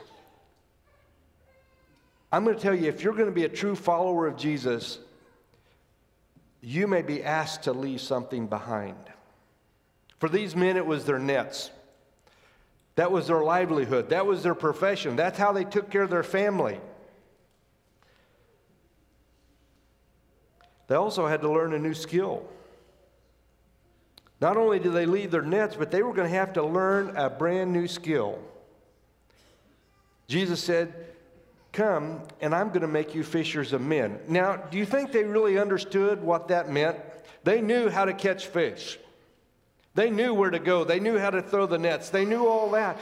I'm 2.30 2.44
going 2.44 2.56
to 2.56 2.62
tell 2.62 2.74
you 2.74 2.88
if 2.88 3.02
you're 3.02 3.14
going 3.14 3.26
to 3.26 3.32
be 3.32 3.44
a 3.44 3.48
true 3.48 3.74
follower 3.74 4.26
of 4.26 4.36
Jesus, 4.36 4.98
you 6.66 6.88
may 6.88 7.00
be 7.00 7.22
asked 7.22 7.62
to 7.62 7.72
leave 7.72 8.00
something 8.00 8.48
behind. 8.48 8.98
For 10.18 10.28
these 10.28 10.56
men, 10.56 10.76
it 10.76 10.84
was 10.84 11.04
their 11.04 11.20
nets. 11.20 11.70
That 12.96 13.12
was 13.12 13.28
their 13.28 13.40
livelihood. 13.40 14.08
That 14.08 14.26
was 14.26 14.42
their 14.42 14.56
profession. 14.56 15.14
That's 15.14 15.38
how 15.38 15.52
they 15.52 15.62
took 15.62 15.90
care 15.90 16.02
of 16.02 16.10
their 16.10 16.24
family. 16.24 16.80
They 20.88 20.96
also 20.96 21.28
had 21.28 21.40
to 21.42 21.48
learn 21.48 21.72
a 21.72 21.78
new 21.78 21.94
skill. 21.94 22.42
Not 24.40 24.56
only 24.56 24.80
did 24.80 24.92
they 24.92 25.06
leave 25.06 25.30
their 25.30 25.42
nets, 25.42 25.76
but 25.76 25.92
they 25.92 26.02
were 26.02 26.12
going 26.12 26.28
to 26.28 26.36
have 26.36 26.54
to 26.54 26.64
learn 26.64 27.16
a 27.16 27.30
brand 27.30 27.72
new 27.72 27.86
skill. 27.86 28.40
Jesus 30.26 30.60
said, 30.60 30.92
Come, 31.76 32.22
and 32.40 32.54
I'm 32.54 32.68
going 32.68 32.80
to 32.80 32.88
make 32.88 33.14
you 33.14 33.22
fishers 33.22 33.74
of 33.74 33.82
men. 33.82 34.18
Now, 34.28 34.56
do 34.56 34.78
you 34.78 34.86
think 34.86 35.12
they 35.12 35.24
really 35.24 35.58
understood 35.58 36.22
what 36.22 36.48
that 36.48 36.70
meant? 36.70 36.96
They 37.44 37.60
knew 37.60 37.90
how 37.90 38.06
to 38.06 38.14
catch 38.14 38.46
fish. 38.46 38.98
They 39.94 40.08
knew 40.08 40.32
where 40.32 40.48
to 40.48 40.58
go. 40.58 40.84
They 40.84 41.00
knew 41.00 41.18
how 41.18 41.28
to 41.28 41.42
throw 41.42 41.66
the 41.66 41.76
nets. 41.76 42.08
They 42.08 42.24
knew 42.24 42.46
all 42.46 42.70
that. 42.70 42.98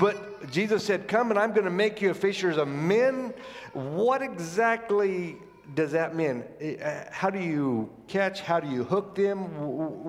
But 0.00 0.50
Jesus 0.50 0.82
said, 0.82 1.06
Come 1.06 1.30
and 1.30 1.38
I'm 1.38 1.52
going 1.52 1.66
to 1.66 1.70
make 1.70 2.02
you 2.02 2.12
fishers 2.14 2.56
of 2.56 2.66
men. 2.66 3.32
What 3.74 4.22
exactly 4.22 5.36
does 5.76 5.92
that 5.92 6.16
mean? 6.16 6.42
Uh, 6.82 7.04
how 7.12 7.30
do 7.30 7.38
you 7.38 7.88
catch? 8.08 8.40
How 8.40 8.58
do 8.58 8.68
you 8.68 8.82
hook 8.82 9.14
them? 9.14 9.38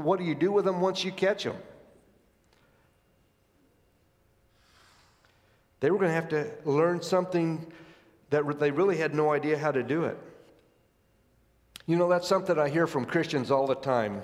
What 0.04 0.18
do 0.18 0.26
you 0.26 0.34
do 0.34 0.52
with 0.52 0.66
them 0.66 0.82
once 0.82 1.04
you 1.04 1.12
catch 1.12 1.44
them? 1.44 1.58
They 5.82 5.92
were 5.92 6.00
going 6.00 6.10
to 6.10 6.16
have 6.16 6.30
to 6.30 6.50
learn 6.66 7.04
something 7.04 7.72
that 8.30 8.60
they 8.60 8.72
really 8.72 8.98
had 8.98 9.14
no 9.14 9.32
idea 9.32 9.58
how 9.58 9.72
to 9.72 9.84
do 9.84 10.06
it. 10.06 10.18
You 11.86 11.96
know, 11.96 12.10
that's 12.10 12.28
something 12.28 12.60
I 12.60 12.70
hear 12.70 12.86
from 12.86 13.06
Christians 13.06 13.50
all 13.50 13.68
the 13.68 13.76
time. 13.76 14.22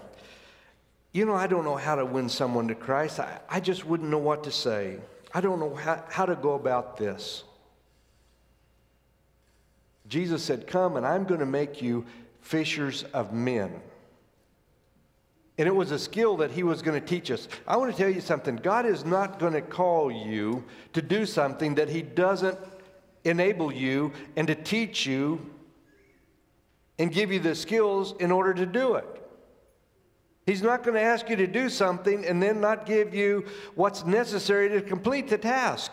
You 1.14 1.26
know, 1.26 1.36
I 1.36 1.48
don't 1.48 1.64
know 1.64 1.78
how 1.78 1.96
to 1.96 2.06
win 2.06 2.28
someone 2.28 2.68
to 2.68 2.76
Christ. 2.76 3.20
I, 3.20 3.40
I 3.48 3.60
just 3.60 3.86
wouldn't 3.86 4.10
know 4.10 4.18
what 4.18 4.44
to 4.44 4.52
say. 4.52 4.98
I 5.34 5.42
don't 5.42 5.60
know 5.60 5.74
how, 5.74 6.04
how 6.10 6.26
to 6.26 6.36
go 6.36 6.54
about 6.54 6.98
this. 6.98 7.44
Jesus 10.08 10.44
said, 10.44 10.68
Come 10.68 10.98
and 10.98 11.06
I'm 11.06 11.24
going 11.24 11.40
to 11.40 11.46
make 11.46 11.82
you 11.82 12.06
fishers 12.42 13.04
of 13.14 13.32
men. 13.32 13.82
And 15.58 15.68
it 15.68 15.76
was 15.76 15.92
a 15.92 16.00
skill 16.00 16.38
that 16.38 16.52
he 16.52 16.64
was 16.64 16.82
going 16.82 17.00
to 17.00 17.08
teach 17.08 17.30
us. 17.30 17.48
I 17.68 17.78
want 17.78 17.92
to 17.92 17.98
tell 17.98 18.10
you 18.10 18.22
something 18.22 18.56
God 18.56 18.86
is 18.86 19.06
not 19.06 19.40
going 19.40 19.54
to 19.54 19.62
call 19.62 20.12
you 20.12 20.64
to 20.94 21.02
do 21.02 21.26
something 21.26 21.76
that 21.76 21.90
he 21.90 22.02
doesn't 22.02 22.58
enable 23.24 23.72
you 23.72 24.12
and 24.36 24.48
to 24.48 24.56
teach 24.56 25.06
you 25.06 25.50
and 27.00 27.12
give 27.12 27.32
you 27.32 27.40
the 27.40 27.56
skills 27.56 28.14
in 28.20 28.32
order 28.32 28.54
to 28.54 28.66
do 28.66 28.96
it. 28.96 29.08
He's 30.46 30.62
not 30.62 30.84
going 30.84 30.96
to 30.96 31.02
ask 31.02 31.30
you 31.30 31.38
to 31.38 31.48
do 31.48 31.70
something 31.70 32.26
and 32.26 32.44
then 32.44 32.60
not 32.60 32.86
give 32.86 33.16
you 33.16 33.46
what's 33.76 34.06
necessary 34.06 34.70
to 34.70 34.82
complete 34.82 35.30
the 35.30 35.38
task. 35.38 35.92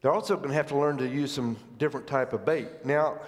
They're 0.00 0.12
also 0.12 0.36
going 0.36 0.50
to 0.50 0.54
have 0.54 0.68
to 0.68 0.76
learn 0.76 0.98
to 0.98 1.08
use 1.08 1.32
some 1.32 1.56
different 1.78 2.06
type 2.06 2.32
of 2.32 2.44
bait. 2.44 2.68
Now, 2.84 3.20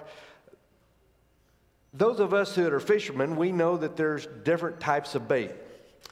those 1.94 2.20
of 2.20 2.34
us 2.34 2.54
that 2.54 2.72
are 2.72 2.80
fishermen, 2.80 3.34
we 3.36 3.50
know 3.50 3.76
that 3.78 3.96
there's 3.96 4.26
different 4.44 4.78
types 4.78 5.14
of 5.14 5.26
bait. 5.26 5.50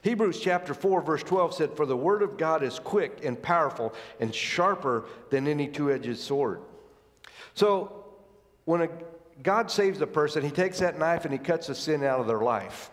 Hebrews 0.05 0.39
chapter 0.39 0.75
4, 0.75 1.01
verse 1.01 1.23
12 1.23 1.55
said, 1.55 1.77
For 1.79 1.87
the 1.87 1.97
word 1.97 2.21
of 2.21 2.37
God 2.37 2.63
is 2.63 2.79
quick 2.79 3.25
and 3.25 3.41
powerful 3.41 3.95
and 4.21 4.35
sharper 4.35 5.07
than 5.31 5.49
any 5.49 5.67
two 5.67 5.91
edged 5.91 6.19
sword. 6.19 6.61
So, 7.55 8.05
when 8.67 8.83
a, 8.83 8.89
God 9.43 9.71
saves 9.71 10.03
a 10.03 10.07
person, 10.07 10.45
he 10.45 10.51
takes 10.51 10.79
that 10.81 10.99
knife 10.99 11.25
and 11.25 11.33
he 11.33 11.39
cuts 11.39 11.69
the 11.69 11.75
sin 11.75 12.05
out 12.05 12.21
of 12.21 12.27
their 12.27 12.43
life. 12.43 12.91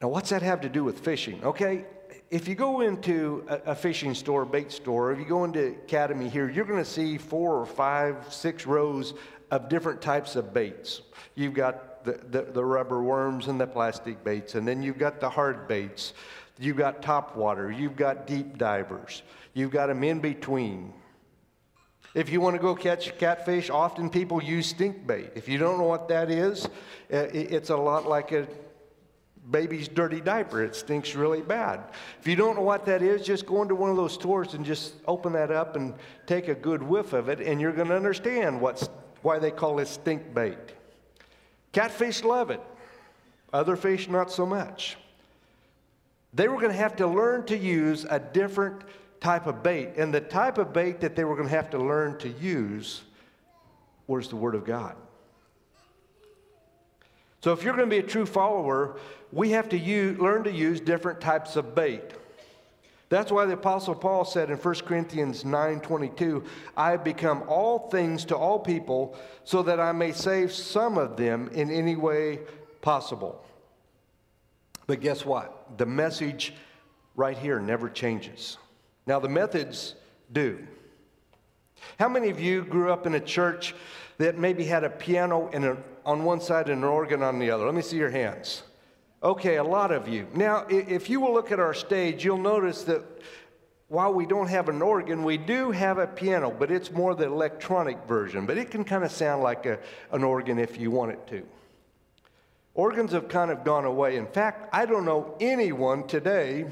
Now, 0.00 0.08
what's 0.08 0.30
that 0.30 0.42
have 0.42 0.60
to 0.60 0.68
do 0.68 0.84
with 0.84 1.00
fishing? 1.00 1.42
Okay, 1.42 1.86
if 2.30 2.46
you 2.46 2.54
go 2.54 2.80
into 2.80 3.44
a, 3.48 3.72
a, 3.72 3.74
fishing 3.74 4.14
store, 4.14 4.44
bait 4.44 4.70
store, 4.70 5.10
if 5.10 5.18
you 5.18 5.24
go 5.24 5.42
into 5.42 5.70
Academy 5.70 6.28
here, 6.28 6.48
you're 6.48 6.64
going 6.64 6.82
to 6.82 6.88
see 6.88 7.18
four 7.18 7.58
or 7.58 7.66
five, 7.66 8.32
six 8.32 8.64
rows 8.64 9.14
of 9.50 9.68
different 9.68 10.00
types 10.00 10.36
of 10.36 10.54
baits. 10.54 11.02
You've 11.34 11.54
got 11.54 11.93
the, 12.04 12.42
the, 12.52 12.64
rubber 12.64 13.02
worms 13.02 13.48
and 13.48 13.60
the 13.60 13.66
plastic 13.66 14.22
baits, 14.22 14.54
and 14.54 14.66
then 14.66 14.82
you've 14.82 14.98
got 14.98 15.20
the 15.20 15.30
hard 15.30 15.66
baits. 15.66 16.12
You've 16.58 16.76
got 16.76 17.02
top 17.02 17.36
water. 17.36 17.70
You've 17.70 17.96
got 17.96 18.26
deep 18.26 18.58
divers. 18.58 19.22
You've 19.54 19.70
got 19.70 19.86
them 19.86 20.04
in 20.04 20.20
between. 20.20 20.92
If 22.14 22.30
you 22.30 22.40
want 22.40 22.54
to 22.54 22.62
go 22.62 22.76
catch 22.76 23.16
catfish, 23.18 23.70
often 23.70 24.08
people 24.08 24.42
use 24.42 24.68
stink 24.68 25.04
bait. 25.06 25.32
If 25.34 25.48
you 25.48 25.58
don't 25.58 25.78
know 25.78 25.84
what 25.84 26.08
that 26.08 26.30
is, 26.30 26.66
uh, 26.66 26.68
it's 27.32 27.70
a 27.70 27.76
lot 27.76 28.06
like 28.06 28.30
a 28.30 28.46
baby's 29.50 29.88
dirty 29.88 30.20
diaper. 30.20 30.62
It 30.62 30.76
stinks 30.76 31.14
really 31.14 31.42
bad. 31.42 31.80
If 32.20 32.28
you 32.28 32.36
don't 32.36 32.54
know 32.56 32.62
what 32.62 32.86
that 32.86 33.02
is, 33.02 33.22
just 33.22 33.46
go 33.46 33.62
into 33.62 33.74
one 33.74 33.90
of 33.90 33.96
those 33.96 34.12
stores 34.12 34.54
and 34.54 34.64
just 34.64 34.94
open 35.06 35.32
that 35.32 35.50
up 35.50 35.74
and 35.74 35.94
take 36.26 36.48
a 36.48 36.54
good 36.54 36.82
whiff 36.82 37.12
of 37.12 37.28
it, 37.28 37.40
and 37.40 37.60
you're 37.60 37.72
going 37.72 37.88
to 37.88 37.96
understand 37.96 38.60
what's, 38.60 38.88
why 39.22 39.38
they 39.38 39.50
call 39.50 39.80
it 39.80 39.88
stink 39.88 40.32
bait. 40.32 40.58
Catfish 41.74 42.22
love 42.22 42.50
it, 42.50 42.60
other 43.52 43.74
fish 43.74 44.08
not 44.08 44.30
so 44.30 44.46
much. 44.46 44.96
They 46.32 46.48
were 46.48 46.56
going 46.56 46.70
to 46.70 46.78
have 46.78 46.96
to 46.96 47.06
learn 47.06 47.44
to 47.46 47.58
use 47.58 48.06
a 48.08 48.20
different 48.20 48.82
type 49.20 49.46
of 49.46 49.62
bait, 49.62 49.90
and 49.96 50.14
the 50.14 50.20
type 50.20 50.56
of 50.56 50.72
bait 50.72 51.00
that 51.00 51.16
they 51.16 51.24
were 51.24 51.34
going 51.34 51.48
to 51.48 51.54
have 51.54 51.70
to 51.70 51.78
learn 51.78 52.16
to 52.18 52.28
use 52.28 53.02
was 54.06 54.28
the 54.28 54.36
Word 54.36 54.54
of 54.54 54.64
God. 54.64 54.94
So, 57.42 57.52
if 57.52 57.64
you're 57.64 57.74
going 57.74 57.90
to 57.90 57.94
be 57.94 57.98
a 57.98 58.08
true 58.08 58.26
follower, 58.26 58.96
we 59.32 59.50
have 59.50 59.68
to 59.70 59.78
use, 59.78 60.18
learn 60.18 60.44
to 60.44 60.52
use 60.52 60.80
different 60.80 61.20
types 61.20 61.56
of 61.56 61.74
bait. 61.74 62.12
That's 63.14 63.30
why 63.30 63.46
the 63.46 63.52
apostle 63.52 63.94
Paul 63.94 64.24
said 64.24 64.50
in 64.50 64.56
1 64.56 64.86
Corinthians 64.86 65.44
9:22, 65.44 66.42
"I 66.76 66.90
have 66.90 67.04
become 67.04 67.44
all 67.46 67.88
things 67.88 68.24
to 68.24 68.36
all 68.36 68.58
people 68.58 69.16
so 69.44 69.62
that 69.62 69.78
I 69.78 69.92
may 69.92 70.10
save 70.10 70.52
some 70.52 70.98
of 70.98 71.16
them 71.16 71.48
in 71.52 71.70
any 71.70 71.94
way 71.94 72.40
possible." 72.80 73.44
But 74.88 74.98
guess 74.98 75.24
what? 75.24 75.78
The 75.78 75.86
message 75.86 76.56
right 77.14 77.38
here 77.38 77.60
never 77.60 77.88
changes. 77.88 78.58
Now 79.06 79.20
the 79.20 79.28
methods 79.28 79.94
do. 80.32 80.66
How 82.00 82.08
many 82.08 82.30
of 82.30 82.40
you 82.40 82.64
grew 82.64 82.92
up 82.92 83.06
in 83.06 83.14
a 83.14 83.20
church 83.20 83.76
that 84.18 84.38
maybe 84.38 84.64
had 84.64 84.82
a 84.82 84.90
piano 84.90 85.48
a 85.52 85.76
on 86.04 86.24
one 86.24 86.40
side 86.40 86.68
and 86.68 86.82
an 86.82 86.90
organ 86.90 87.22
on 87.22 87.38
the 87.38 87.52
other? 87.52 87.64
Let 87.64 87.74
me 87.74 87.82
see 87.82 87.96
your 87.96 88.10
hands. 88.10 88.64
Okay, 89.24 89.56
a 89.56 89.64
lot 89.64 89.90
of 89.90 90.06
you. 90.06 90.26
Now, 90.34 90.66
if 90.68 91.08
you 91.08 91.18
will 91.18 91.32
look 91.32 91.50
at 91.50 91.58
our 91.58 91.72
stage, 91.72 92.22
you'll 92.22 92.36
notice 92.36 92.82
that 92.84 93.02
while 93.88 94.12
we 94.12 94.26
don't 94.26 94.48
have 94.48 94.68
an 94.68 94.82
organ, 94.82 95.24
we 95.24 95.38
do 95.38 95.70
have 95.70 95.96
a 95.96 96.06
piano, 96.06 96.50
but 96.50 96.70
it's 96.70 96.90
more 96.90 97.14
the 97.14 97.24
electronic 97.24 97.96
version. 98.06 98.44
But 98.44 98.58
it 98.58 98.70
can 98.70 98.84
kind 98.84 99.02
of 99.02 99.10
sound 99.10 99.42
like 99.42 99.64
a, 99.64 99.78
an 100.12 100.24
organ 100.24 100.58
if 100.58 100.78
you 100.78 100.90
want 100.90 101.12
it 101.12 101.26
to. 101.28 101.42
Organs 102.74 103.12
have 103.12 103.28
kind 103.28 103.50
of 103.50 103.64
gone 103.64 103.86
away. 103.86 104.16
In 104.16 104.26
fact, 104.26 104.68
I 104.74 104.84
don't 104.84 105.06
know 105.06 105.36
anyone 105.40 106.06
today 106.06 106.66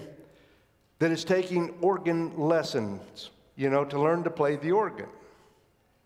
that 0.98 1.10
is 1.10 1.24
taking 1.24 1.74
organ 1.80 2.36
lessons, 2.36 3.30
you 3.56 3.70
know, 3.70 3.86
to 3.86 3.98
learn 3.98 4.24
to 4.24 4.30
play 4.30 4.56
the 4.56 4.72
organ. 4.72 5.06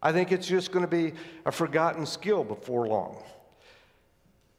I 0.00 0.12
think 0.12 0.30
it's 0.30 0.46
just 0.46 0.70
going 0.70 0.84
to 0.84 0.90
be 0.90 1.14
a 1.44 1.50
forgotten 1.50 2.06
skill 2.06 2.44
before 2.44 2.86
long. 2.86 3.20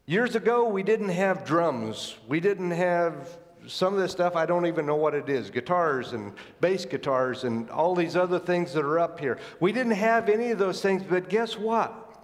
Years 0.09 0.35
ago, 0.35 0.69
we 0.69 0.83
didn't 0.83 1.09
have 1.09 1.43
drums. 1.43 2.15
We 2.29 2.39
didn't 2.39 2.71
have 2.71 3.37
some 3.67 3.93
of 3.93 3.99
this 3.99 4.13
stuff, 4.13 4.37
I 4.37 4.45
don't 4.45 4.65
even 4.65 4.85
know 4.85 4.95
what 4.95 5.13
it 5.13 5.27
is 5.27 5.49
guitars 5.49 6.13
and 6.13 6.31
bass 6.61 6.85
guitars 6.85 7.43
and 7.43 7.69
all 7.69 7.93
these 7.93 8.15
other 8.15 8.39
things 8.39 8.71
that 8.71 8.85
are 8.85 8.99
up 8.99 9.19
here. 9.19 9.37
We 9.59 9.73
didn't 9.73 9.91
have 9.91 10.29
any 10.29 10.51
of 10.51 10.59
those 10.59 10.81
things, 10.81 11.03
but 11.03 11.27
guess 11.27 11.57
what? 11.57 12.23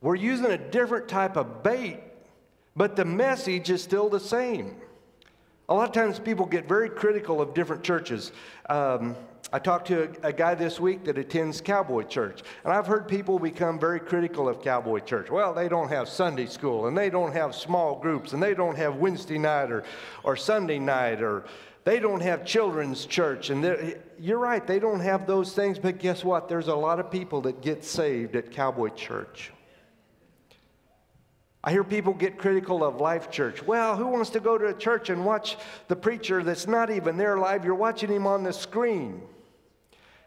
We're 0.00 0.16
using 0.16 0.46
a 0.46 0.58
different 0.58 1.06
type 1.06 1.36
of 1.36 1.62
bait, 1.62 2.00
but 2.74 2.96
the 2.96 3.04
message 3.04 3.70
is 3.70 3.80
still 3.80 4.08
the 4.08 4.18
same. 4.18 4.74
A 5.68 5.74
lot 5.74 5.88
of 5.88 5.94
times 5.94 6.18
people 6.18 6.44
get 6.44 6.66
very 6.66 6.90
critical 6.90 7.40
of 7.40 7.54
different 7.54 7.84
churches. 7.84 8.32
Um, 8.68 9.14
I 9.54 9.60
talked 9.60 9.86
to 9.86 10.10
a, 10.24 10.30
a, 10.30 10.32
guy 10.32 10.56
this 10.56 10.80
week 10.80 11.04
that 11.04 11.16
attends 11.16 11.60
Cowboy 11.60 12.02
Church, 12.02 12.42
and 12.64 12.72
I've 12.72 12.88
heard 12.88 13.06
people 13.06 13.38
become 13.38 13.78
very 13.78 14.00
critical 14.00 14.48
of 14.48 14.60
Cowboy 14.60 14.98
Church. 14.98 15.30
Well, 15.30 15.54
they 15.54 15.68
don't 15.68 15.90
have 15.90 16.08
Sunday 16.08 16.46
school, 16.46 16.88
and 16.88 16.98
they 16.98 17.08
don't 17.08 17.32
have 17.32 17.54
small 17.54 18.00
groups, 18.00 18.32
and 18.32 18.42
they 18.42 18.52
don't 18.52 18.74
have 18.74 18.96
Wednesday 18.96 19.38
night 19.38 19.70
or, 19.70 19.84
or 20.24 20.34
Sunday 20.34 20.80
night, 20.80 21.22
or 21.22 21.44
they 21.84 22.00
don't 22.00 22.20
have 22.20 22.44
children's 22.44 23.06
church. 23.06 23.50
And 23.50 23.94
you're 24.18 24.40
right, 24.40 24.66
they 24.66 24.80
don't 24.80 24.98
have 24.98 25.24
those 25.24 25.52
things, 25.52 25.78
but 25.78 26.00
guess 26.00 26.24
what? 26.24 26.48
There's 26.48 26.66
a 26.66 26.74
lot 26.74 26.98
of 26.98 27.08
people 27.08 27.40
that 27.42 27.62
get 27.62 27.84
saved 27.84 28.34
at 28.34 28.50
Cowboy 28.50 28.88
Church. 28.88 29.52
I 31.62 31.70
hear 31.70 31.84
people 31.84 32.12
get 32.12 32.38
critical 32.38 32.82
of 32.82 33.00
Life 33.00 33.30
Church. 33.30 33.62
Well, 33.62 33.96
who 33.96 34.08
wants 34.08 34.30
to 34.30 34.40
go 34.40 34.58
to 34.58 34.66
a 34.66 34.74
church 34.74 35.10
and 35.10 35.24
watch 35.24 35.56
the 35.86 35.94
preacher 35.94 36.42
that's 36.42 36.66
not 36.66 36.90
even 36.90 37.16
there 37.16 37.38
live? 37.38 37.64
You're 37.64 37.76
watching 37.76 38.10
him 38.10 38.26
on 38.26 38.42
the 38.42 38.52
screen. 38.52 39.22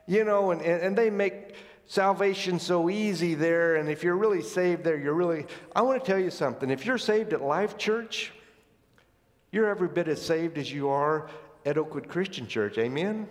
You 0.08 0.24
know, 0.24 0.52
and, 0.52 0.62
and, 0.62 0.82
and 0.82 0.98
they 0.98 1.10
make 1.10 1.56
salvation 1.86 2.60
so 2.60 2.90
easy 2.90 3.36
there. 3.36 3.76
And 3.76 3.90
if 3.90 4.04
you're 4.04 4.16
really 4.16 4.42
saved 4.42 4.84
there, 4.84 4.98
you're 4.98 5.14
really. 5.14 5.46
I 5.76 5.82
want 5.82 6.04
to 6.04 6.12
tell 6.12 6.20
you 6.20 6.32
something. 6.32 6.70
If 6.70 6.86
you're 6.86 6.98
saved 6.98 7.34
at 7.34 7.42
Life 7.42 7.78
Church, 7.78 8.32
you're 9.52 9.70
every 9.70 9.88
bit 9.88 10.08
as 10.08 10.22
saved 10.22 10.58
as 10.58 10.72
you 10.72 10.90
are 10.90 11.30
at 11.66 11.78
Oakwood 11.78 12.08
Christian 12.08 12.48
Church. 12.48 12.78
Amen? 12.78 13.28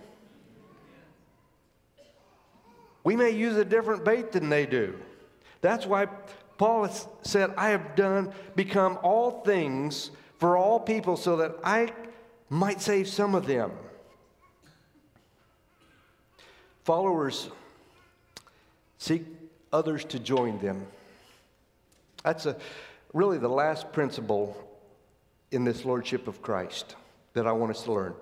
We 3.03 3.15
may 3.15 3.31
use 3.31 3.55
a 3.55 3.65
different 3.65 4.03
bait 4.03 4.31
than 4.31 4.49
they 4.49 4.65
do. 4.65 4.95
That's 5.61 5.85
why 5.85 6.07
Paul 6.57 6.89
said, 7.21 7.53
I 7.57 7.69
have 7.69 7.95
done, 7.95 8.33
become 8.55 8.99
all 9.01 9.41
things 9.41 10.11
for 10.39 10.57
all 10.57 10.79
people 10.79 11.15
so 11.15 11.37
that 11.37 11.55
I 11.63 11.93
might 12.49 12.81
save 12.81 13.07
some 13.07 13.33
of 13.35 13.47
them. 13.47 13.71
Followers 16.87 17.49
seek 18.97 19.25
others 19.73 20.05
to 20.05 20.19
join 20.19 20.57
them. 20.59 20.87
That's 22.23 22.45
a, 22.45 22.55
really 23.11 23.37
the 23.37 23.49
last 23.49 23.91
principle 23.91 24.55
in 25.51 25.65
this 25.65 25.83
Lordship 25.83 26.29
of 26.29 26.41
Christ 26.41 26.95
that 27.33 27.45
I 27.45 27.51
want 27.51 27.71
us 27.71 27.83
to 27.83 27.91
learn. 27.91 28.13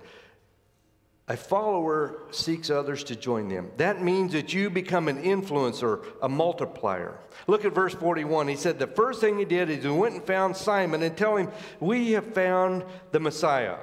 A 1.28 1.36
follower 1.36 2.18
seeks 2.32 2.68
others 2.68 3.04
to 3.04 3.14
join 3.14 3.46
them. 3.48 3.70
That 3.76 4.02
means 4.02 4.32
that 4.32 4.52
you 4.52 4.68
become 4.68 5.06
an 5.06 5.22
influencer, 5.22 6.04
a 6.20 6.28
multiplier. 6.28 7.20
Look 7.46 7.64
at 7.64 7.72
verse 7.72 7.94
41. 7.94 8.48
He 8.48 8.56
said, 8.56 8.80
The 8.80 8.88
first 8.88 9.20
thing 9.20 9.38
he 9.38 9.44
did 9.44 9.70
is 9.70 9.84
he 9.84 9.90
went 9.90 10.16
and 10.16 10.24
found 10.24 10.56
Simon 10.56 11.04
and 11.04 11.16
tell 11.16 11.36
him, 11.36 11.52
We 11.78 12.10
have 12.12 12.34
found 12.34 12.82
the 13.12 13.20
Messiah. 13.20 13.76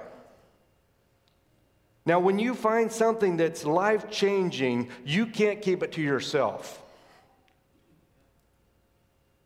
Now, 2.06 2.20
when 2.20 2.38
you 2.38 2.54
find 2.54 2.92
something 2.92 3.38
that's 3.38 3.66
life 3.66 4.10
changing, 4.10 4.90
you 5.06 5.26
can't 5.26 5.62
keep 5.62 5.84
it 5.84 5.94
to 5.94 6.02
yourself. 6.02 6.82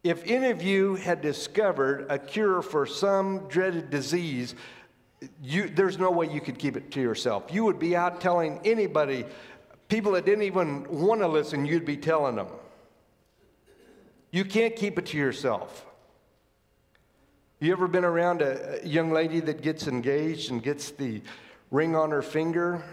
If 0.03 0.23
any 0.25 0.49
of 0.49 0.61
you 0.61 0.95
had 0.95 1.21
discovered 1.21 2.07
a 2.09 2.17
cure 2.17 2.61
for 2.61 2.85
some 2.85 3.47
dreaded 3.47 3.89
disease, 3.89 4.55
you, 5.41 5.67
there's 5.67 5.97
no 5.97 6.09
way 6.09 6.31
you 6.31 6.41
could 6.41 6.57
keep 6.57 6.77
it 6.77 6.91
to 6.91 7.01
yourself. 7.01 7.45
You 7.51 7.63
would 7.65 7.79
be 7.79 7.95
out 7.95 8.21
telling 8.21 8.59
anybody, 8.63 9.25
people 9.87 10.13
that 10.13 10.25
didn't 10.25 10.43
even 10.43 10.85
want 10.89 11.21
to 11.21 11.27
listen, 11.27 11.65
you'd 11.65 11.85
be 11.85 11.97
telling 11.97 12.35
them. 12.35 12.47
You 14.31 14.45
can't 14.45 14.75
keep 14.75 14.97
it 14.97 15.07
to 15.07 15.17
yourself. 15.17 15.85
You 17.59 17.71
ever 17.71 17.87
been 17.87 18.05
around 18.05 18.41
a, 18.41 18.79
young 18.83 19.11
lady 19.11 19.39
that 19.41 19.61
gets 19.61 19.87
engaged 19.87 20.51
and 20.51 20.61
gets 20.61 20.91
the 20.91 21.21
ring 21.71 21.95
on 21.95 22.11
her 22.11 22.21
finger? 22.21 22.83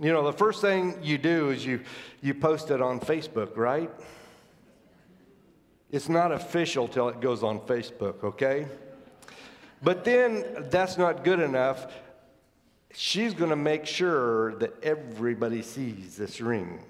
You 0.00 0.12
know, 0.12 0.24
the 0.24 0.36
first 0.36 0.60
thing 0.60 0.98
you 1.02 1.18
do 1.18 1.50
is 1.50 1.64
you, 1.64 1.80
you 2.20 2.34
post 2.34 2.70
it 2.70 2.82
on 2.82 3.00
Facebook, 3.00 3.56
right? 3.56 3.90
It's 5.90 6.08
not 6.08 6.32
official 6.32 6.88
till 6.88 7.08
it 7.08 7.20
goes 7.20 7.42
on 7.42 7.60
Facebook, 7.60 8.22
okay? 8.22 8.66
But 9.82 10.04
then 10.04 10.44
that's 10.70 10.98
not 10.98 11.24
good 11.24 11.40
enough. 11.40 11.86
She's 12.92 13.34
going 13.34 13.50
to 13.50 13.56
make 13.56 13.86
sure 13.86 14.56
that 14.56 14.82
everybody 14.82 15.62
sees 15.62 16.16
this 16.16 16.40
ring. 16.40 16.80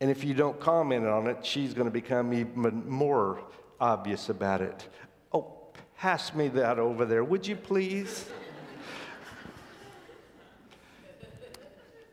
And 0.00 0.10
if 0.10 0.24
you 0.24 0.34
don't 0.34 0.58
comment 0.60 1.06
on 1.06 1.26
it, 1.26 1.44
she's 1.44 1.74
going 1.74 1.86
to 1.86 1.92
become 1.92 2.32
even 2.32 2.88
more 2.88 3.40
obvious 3.80 4.28
about 4.28 4.60
it. 4.60 4.88
Oh, 5.32 5.52
pass 5.98 6.34
me 6.34 6.48
that 6.48 6.78
over 6.78 7.04
there, 7.04 7.24
would 7.24 7.46
you 7.46 7.56
please? 7.56 8.28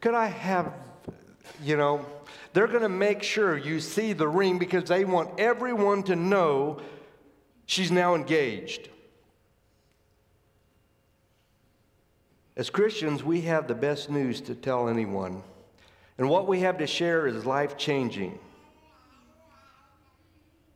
Could 0.04 0.16
I 0.16 0.26
have, 0.26 0.74
you 1.64 1.78
know, 1.78 2.06
they're 2.52 2.68
going 2.68 2.82
to 2.82 2.90
make 2.90 3.24
sure 3.24 3.58
you 3.58 3.80
see 3.80 4.12
the 4.12 4.28
ring 4.28 4.60
because 4.60 4.84
they 4.84 5.06
want 5.06 5.40
everyone 5.40 6.04
to 6.04 6.18
know 6.18 6.82
She's 7.66 7.92
now 7.92 8.16
engaged. 8.16 8.90
As 12.56 12.70
Christians, 12.70 13.24
we 13.24 13.42
have 13.42 13.68
the 13.68 13.74
best 13.74 14.10
news 14.10 14.42
to 14.42 14.54
tell 14.54 14.90
anyone. 14.90 15.42
And 16.18 16.30
what 16.30 16.48
we 16.48 16.60
have 16.60 16.78
to 16.80 16.88
share 16.88 17.26
is 17.26 17.46
life 17.46 17.78
changing. 17.78 18.38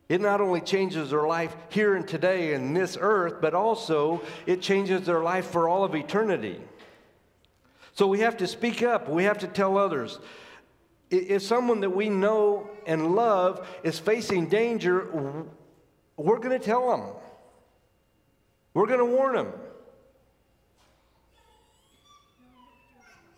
It 0.08 0.20
not 0.20 0.40
only 0.40 0.62
changes 0.62 1.10
their 1.10 1.26
life 1.26 1.54
here 1.68 1.94
and 1.94 2.08
today 2.08 2.54
in 2.54 2.72
this 2.72 2.96
earth, 2.98 3.34
but 3.40 3.54
also 3.54 4.22
it 4.46 4.62
changes 4.62 5.04
their 5.04 5.22
life 5.22 5.50
for 5.50 5.68
all 5.68 5.84
of 5.84 5.94
eternity. 5.94 6.58
So 7.98 8.06
we 8.06 8.20
have 8.20 8.36
to 8.36 8.46
speak 8.46 8.84
up. 8.84 9.08
We 9.08 9.24
have 9.24 9.38
to 9.38 9.48
tell 9.48 9.76
others. 9.76 10.20
If 11.10 11.42
someone 11.42 11.80
that 11.80 11.90
we 11.90 12.08
know 12.08 12.70
and 12.86 13.16
love 13.16 13.66
is 13.82 13.98
facing 13.98 14.48
danger, 14.48 15.08
we're 16.16 16.38
going 16.38 16.56
to 16.56 16.64
tell 16.64 16.88
them. 16.90 17.12
We're 18.72 18.86
going 18.86 19.00
to 19.00 19.04
warn 19.04 19.34
them. 19.34 19.52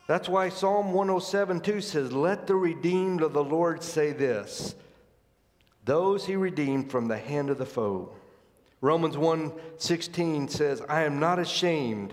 That's 0.06 0.28
why 0.28 0.50
Psalm 0.50 0.92
107 0.92 1.60
2 1.62 1.80
says, 1.80 2.12
Let 2.12 2.46
the 2.46 2.54
redeemed 2.54 3.22
of 3.22 3.32
the 3.32 3.42
Lord 3.42 3.82
say 3.82 4.12
this 4.12 4.74
those 5.86 6.26
he 6.26 6.36
redeemed 6.36 6.90
from 6.90 7.08
the 7.08 7.16
hand 7.16 7.48
of 7.48 7.56
the 7.56 7.64
foe. 7.64 8.12
Romans 8.82 9.16
1 9.16 9.52
16 9.78 10.48
says, 10.48 10.82
I 10.86 11.04
am 11.04 11.18
not 11.18 11.38
ashamed 11.38 12.12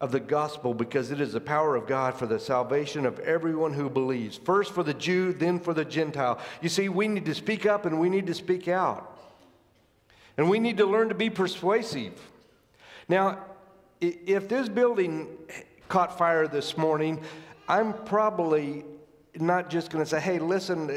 of 0.00 0.12
the 0.12 0.20
gospel 0.20 0.74
because 0.74 1.10
it 1.10 1.20
is 1.20 1.32
the 1.32 1.40
power 1.40 1.74
of 1.74 1.86
God 1.86 2.14
for 2.14 2.26
the 2.26 2.38
salvation 2.38 3.04
of 3.04 3.18
everyone 3.20 3.72
who 3.72 3.90
believes. 3.90 4.36
First 4.36 4.72
for 4.72 4.84
the 4.84 4.94
Jew, 4.94 5.32
then 5.32 5.58
for 5.58 5.74
the 5.74 5.84
Gentile. 5.84 6.38
You 6.62 6.68
see, 6.68 6.88
we 6.88 7.08
need 7.08 7.24
to 7.24 7.34
speak 7.34 7.66
up 7.66 7.84
and 7.84 7.98
we 7.98 8.08
need 8.08 8.26
to 8.28 8.34
speak 8.34 8.68
out. 8.68 9.18
And 10.36 10.48
we 10.48 10.60
need 10.60 10.76
to 10.76 10.86
learn 10.86 11.08
to 11.08 11.16
be 11.16 11.30
persuasive. 11.30 12.12
Now, 13.08 13.44
if 14.00 14.48
this 14.48 14.68
building 14.68 15.26
caught 15.88 16.16
fire 16.16 16.46
this 16.46 16.76
morning, 16.76 17.20
I'm 17.68 17.92
probably 18.04 18.84
not 19.34 19.68
just 19.68 19.90
going 19.90 20.04
to 20.04 20.08
say, 20.08 20.20
hey, 20.20 20.38
listen, 20.38 20.90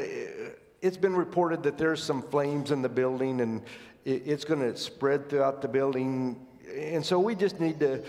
it's 0.80 0.96
been 0.96 1.16
reported 1.16 1.64
that 1.64 1.76
there's 1.76 2.02
some 2.02 2.22
flames 2.22 2.70
in 2.70 2.82
the 2.82 2.88
building 2.88 3.40
and 3.40 3.62
it's 4.04 4.44
going 4.44 4.60
to 4.60 4.76
spread 4.76 5.28
throughout 5.28 5.60
the 5.60 5.68
building. 5.68 6.46
And 6.72 7.04
so 7.04 7.18
we 7.18 7.34
just 7.34 7.58
need 7.58 7.80
to 7.80 8.04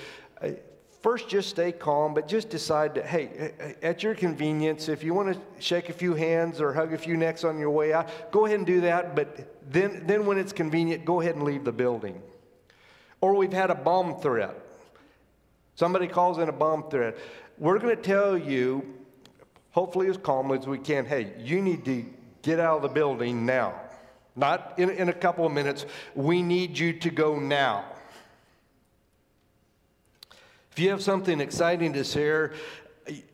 first 1.03 1.27
just 1.27 1.49
stay 1.49 1.71
calm, 1.71 2.13
but 2.13 2.27
just 2.27 2.49
decide 2.49 2.95
that, 2.95 3.05
hey, 3.05 3.29
eh, 3.37 3.49
eh, 3.59 3.73
at 3.83 4.01
your 4.01 4.15
convenience, 4.15 4.87
if 4.87 5.03
you 5.03 5.13
want 5.13 5.33
to 5.33 5.39
shake 5.61 5.89
a 5.89 5.93
few 5.93 6.15
hands 6.15 6.61
or 6.61 6.73
hug 6.73 6.93
a 6.93 6.97
few 6.97 7.17
necks 7.17 7.43
on 7.43 7.59
your 7.59 7.69
way 7.69 7.93
out, 7.93 8.31
go 8.31 8.45
ahead 8.45 8.57
and 8.57 8.65
do 8.65 8.81
that. 8.81 9.13
But 9.13 9.69
then, 9.69 10.03
then 10.07 10.25
when 10.25 10.37
it's 10.37 10.53
convenient, 10.53 11.03
go 11.03 11.19
ahead 11.19 11.35
and 11.35 11.43
leave 11.43 11.65
the 11.65 11.73
building. 11.73 12.21
Or 13.19 13.35
we've 13.35 13.53
had 13.53 13.69
a 13.69 13.75
bomb 13.75 14.19
threat. 14.21 14.55
Somebody 15.75 16.07
calls 16.07 16.37
in 16.37 16.47
a 16.47 16.53
bomb 16.53 16.89
threat. 16.89 17.17
We're 17.57 17.79
going 17.79 17.95
to 17.95 18.01
tell 18.01 18.37
you, 18.37 18.95
hopefully 19.71 20.07
as 20.07 20.17
calmly 20.17 20.57
as 20.57 20.67
we 20.67 20.77
can, 20.77 21.05
hey, 21.05 21.33
you 21.37 21.61
need 21.61 21.83
to 21.85 22.05
get 22.41 22.59
out 22.59 22.77
of 22.77 22.81
the 22.81 22.89
building 22.89 23.45
now. 23.45 23.73
Not 24.35 24.73
in, 24.77 24.89
in 24.89 25.09
a 25.09 25.13
couple 25.13 25.45
of 25.45 25.51
minutes. 25.51 25.85
We 26.15 26.41
need 26.41 26.77
you 26.77 26.93
to 26.93 27.09
go 27.09 27.39
now. 27.39 27.85
If 30.73 30.79
you 30.79 30.89
have 30.89 31.03
something 31.03 31.39
exciting 31.39 31.93
to 31.93 32.03
share, 32.03 32.53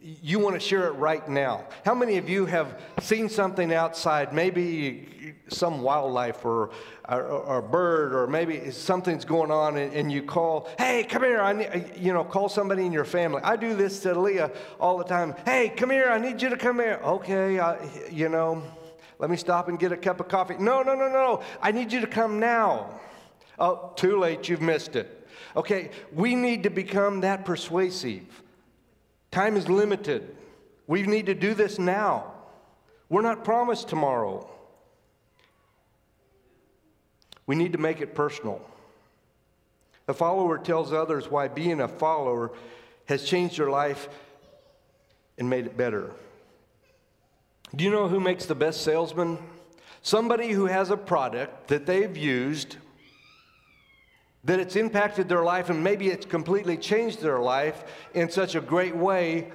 you 0.01 0.39
want 0.39 0.55
to 0.55 0.59
share 0.59 0.87
it 0.87 0.91
right 0.91 1.25
now. 1.29 1.63
How 1.85 1.95
many 1.95 2.17
of 2.17 2.27
you 2.27 2.45
have 2.45 2.81
seen 2.99 3.29
something 3.29 3.73
outside, 3.73 4.33
maybe 4.33 5.35
some 5.47 5.81
wildlife 5.81 6.43
or, 6.43 6.71
or, 7.07 7.21
or 7.23 7.57
a 7.59 7.63
bird, 7.63 8.13
or 8.13 8.27
maybe 8.27 8.71
something's 8.71 9.23
going 9.23 9.51
on 9.51 9.77
and, 9.77 9.93
and, 9.93 10.11
you 10.11 10.21
call, 10.21 10.67
hey, 10.77 11.05
come 11.05 11.23
here, 11.23 11.39
I 11.39 11.53
need, 11.53 11.93
you 11.95 12.11
know, 12.11 12.25
call 12.25 12.49
somebody 12.49 12.85
in 12.85 12.91
your 12.91 13.05
family. 13.05 13.41
I 13.41 13.55
do 13.55 13.73
this 13.73 14.01
to 14.01 14.19
Leah 14.19 14.51
all 14.77 14.97
the 14.97 15.05
time. 15.05 15.33
Hey, 15.45 15.69
come 15.69 15.91
here, 15.91 16.09
I 16.09 16.17
need 16.17 16.41
you 16.41 16.49
to 16.49 16.57
come 16.57 16.79
here. 16.79 16.99
Okay, 17.01 17.57
I, 17.57 17.77
you 18.11 18.27
know, 18.27 18.61
let 19.17 19.29
me 19.29 19.37
stop 19.37 19.69
and 19.69 19.79
get 19.79 19.93
a 19.93 19.97
cup 19.97 20.19
of 20.19 20.27
coffee. 20.27 20.57
No, 20.59 20.83
no, 20.83 20.93
no, 20.93 21.07
no, 21.07 21.41
I 21.61 21.71
need 21.71 21.93
you 21.93 22.01
to 22.01 22.07
come 22.07 22.37
now. 22.37 22.99
Oh, 23.57 23.93
too 23.95 24.19
late, 24.19 24.49
you've 24.49 24.61
missed 24.61 24.97
it. 24.97 25.18
Okay, 25.59 25.89
we 26.13 26.35
need 26.35 26.63
to 26.63 26.69
become 26.69 27.19
that 27.19 27.43
persuasive. 27.43 28.23
Time 29.29 29.57
is 29.57 29.67
limited. 29.67 30.37
We 30.87 31.03
need 31.03 31.25
to 31.25 31.33
do 31.33 31.53
this 31.53 31.77
now. 31.77 32.31
We're 33.09 33.23
not 33.23 33.43
promised 33.43 33.89
tomorrow. 33.89 34.49
We 37.45 37.57
need 37.57 37.73
to 37.73 37.77
make 37.77 37.99
it 37.99 38.15
personal. 38.15 38.61
A 40.07 40.13
follower 40.13 40.57
tells 40.57 40.93
others 40.93 41.29
why 41.29 41.49
being 41.49 41.81
a 41.81 41.89
follower 41.89 42.53
has 43.09 43.25
changed 43.25 43.59
their 43.59 43.69
life 43.69 44.07
and 45.37 45.49
made 45.49 45.65
it 45.65 45.75
better. 45.75 46.09
Do 47.75 47.83
you 47.83 47.91
know 47.91 48.07
who 48.07 48.21
makes 48.21 48.45
the 48.45 48.55
best 48.55 48.81
salesman? 48.85 49.37
Somebody 50.03 50.51
who 50.51 50.67
has 50.67 50.89
a 50.89 50.95
product 50.95 51.67
that 51.67 51.85
they've 51.85 52.15
used, 52.15 52.77
that 54.43 54.59
it's 54.59 54.75
impacted 54.75 55.27
their 55.27 55.43
life, 55.43 55.69
and 55.69 55.83
maybe 55.83 56.07
it's 56.07 56.25
completely 56.25 56.77
changed 56.77 57.21
their 57.21 57.39
life 57.39 57.83
in 58.13 58.29
such 58.29 58.55
a 58.55 58.61
great 58.61 58.95
way, 58.95 59.51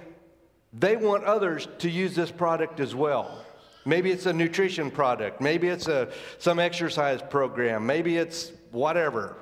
they 0.73 0.97
want 0.97 1.25
others 1.25 1.69
to 1.79 1.89
use 1.89 2.15
this 2.15 2.31
product 2.31 2.81
as 2.81 2.95
well. 2.95 3.45
Maybe 3.87 4.11
it's 4.11 4.27
a 4.27 4.33
nutrition 4.33 4.91
product, 4.91 5.41
maybe 5.41 5.69
it's 5.69 5.89
a, 5.89 6.11
some 6.39 6.59
exercise 6.59 7.21
program, 7.23 7.87
maybe 7.87 8.17
it's 8.17 8.53
whatever. 8.73 9.37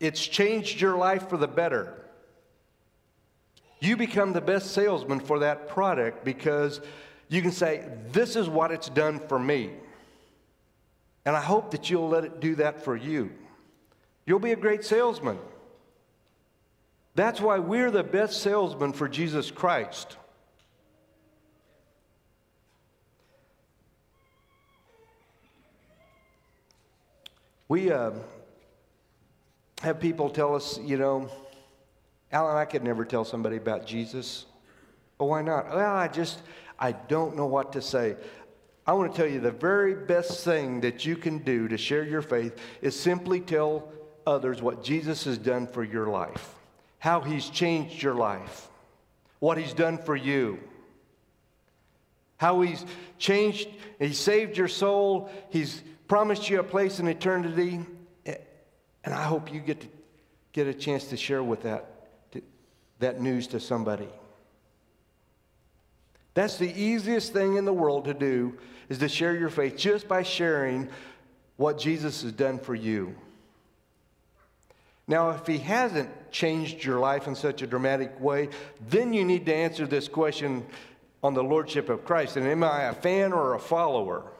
It's 0.00 0.24
changed 0.26 0.80
your 0.80 0.96
life 0.96 1.28
for 1.28 1.36
the 1.36 1.48
better. 1.48 1.94
You 3.80 3.96
become 3.96 4.32
the 4.32 4.40
best 4.40 4.72
salesman 4.72 5.20
for 5.20 5.40
that 5.40 5.68
product 5.68 6.24
because 6.24 6.80
you 7.28 7.42
can 7.42 7.52
say, 7.52 7.88
This 8.12 8.36
is 8.36 8.48
what 8.48 8.70
it's 8.70 8.88
done 8.88 9.20
for 9.28 9.38
me. 9.38 9.70
And 11.24 11.36
I 11.36 11.40
hope 11.40 11.70
that 11.72 11.90
you'll 11.90 12.08
let 12.08 12.24
it 12.24 12.40
do 12.40 12.54
that 12.56 12.82
for 12.84 12.96
you. 12.96 13.30
You'll 14.28 14.38
be 14.38 14.52
a 14.52 14.56
great 14.56 14.84
salesman. 14.84 15.38
That's 17.14 17.40
why 17.40 17.60
we're 17.60 17.90
the 17.90 18.02
best 18.02 18.42
salesman 18.42 18.92
for 18.92 19.08
Jesus 19.08 19.50
Christ. 19.50 20.18
We 27.68 27.90
uh, 27.90 28.10
have 29.80 29.98
people 29.98 30.28
tell 30.28 30.54
us, 30.54 30.78
you 30.84 30.98
know, 30.98 31.30
Alan, 32.30 32.54
I 32.54 32.66
could 32.66 32.84
never 32.84 33.06
tell 33.06 33.24
somebody 33.24 33.56
about 33.56 33.86
Jesus. 33.86 34.44
Oh, 35.18 35.24
why 35.24 35.40
not? 35.40 35.70
Well, 35.70 35.94
I 35.96 36.06
just, 36.06 36.40
I 36.78 36.92
don't 36.92 37.34
know 37.34 37.46
what 37.46 37.72
to 37.72 37.80
say. 37.80 38.14
I 38.86 38.92
want 38.92 39.10
to 39.10 39.16
tell 39.16 39.26
you 39.26 39.40
the 39.40 39.52
very 39.52 39.94
best 39.94 40.44
thing 40.44 40.82
that 40.82 41.06
you 41.06 41.16
can 41.16 41.38
do 41.38 41.66
to 41.66 41.78
share 41.78 42.04
your 42.04 42.20
faith 42.20 42.58
is 42.82 42.94
simply 42.94 43.40
tell 43.40 43.90
others 44.28 44.60
what 44.60 44.84
Jesus 44.84 45.24
has 45.24 45.38
done 45.38 45.66
for 45.66 45.82
your 45.82 46.06
life, 46.06 46.54
how 46.98 47.20
he's 47.20 47.48
changed 47.48 48.02
your 48.02 48.14
life, 48.14 48.68
what 49.40 49.58
he's 49.58 49.72
done 49.72 49.98
for 49.98 50.14
you, 50.14 50.58
how 52.36 52.60
he's 52.60 52.84
changed, 53.18 53.68
he 53.98 54.12
saved 54.12 54.56
your 54.56 54.68
soul, 54.68 55.30
he's 55.50 55.82
promised 56.06 56.48
you 56.48 56.60
a 56.60 56.64
place 56.64 57.00
in 57.00 57.08
eternity. 57.08 57.80
And 58.24 59.14
I 59.14 59.22
hope 59.22 59.52
you 59.52 59.60
get 59.60 59.80
to 59.80 59.88
get 60.52 60.66
a 60.66 60.74
chance 60.74 61.04
to 61.06 61.16
share 61.16 61.42
with 61.42 61.62
that, 61.62 62.32
to, 62.32 62.42
that 62.98 63.20
news 63.20 63.46
to 63.48 63.60
somebody. 63.60 64.08
That's 66.34 66.56
the 66.56 66.72
easiest 66.80 67.32
thing 67.32 67.56
in 67.56 67.64
the 67.64 67.72
world 67.72 68.04
to 68.04 68.14
do 68.14 68.58
is 68.88 68.98
to 68.98 69.08
share 69.08 69.36
your 69.36 69.50
faith 69.50 69.76
just 69.76 70.08
by 70.08 70.22
sharing 70.22 70.88
what 71.56 71.78
Jesus 71.78 72.22
has 72.22 72.32
done 72.32 72.58
for 72.58 72.74
you. 72.74 73.14
Now, 75.08 75.30
if 75.30 75.46
he 75.46 75.56
hasn't 75.56 76.10
changed 76.30 76.84
your 76.84 77.00
life 77.00 77.26
in 77.26 77.34
such 77.34 77.62
a 77.62 77.66
dramatic 77.66 78.20
way, 78.20 78.50
then 78.88 79.14
you 79.14 79.24
need 79.24 79.46
to 79.46 79.54
answer 79.54 79.86
this 79.86 80.06
question 80.06 80.66
on 81.22 81.32
the 81.32 81.42
Lordship 81.42 81.88
of 81.88 82.04
Christ. 82.04 82.36
And 82.36 82.46
am 82.46 82.62
I 82.62 82.84
a 82.84 82.92
fan 82.92 83.32
or 83.32 83.54
a 83.54 83.58
follower? 83.58 84.30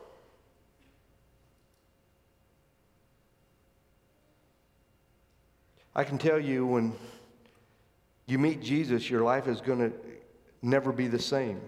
I 5.97 6.05
can 6.05 6.19
tell 6.19 6.39
you 6.39 6.67
when 6.67 6.93
you 8.27 8.39
meet 8.39 8.63
Jesus, 8.63 9.09
your 9.09 9.23
life 9.23 9.49
is 9.49 9.63
going 9.63 9.79
to 9.79 9.93
never 10.61 10.93
be 10.93 11.09
the 11.09 11.19
same. 11.19 11.61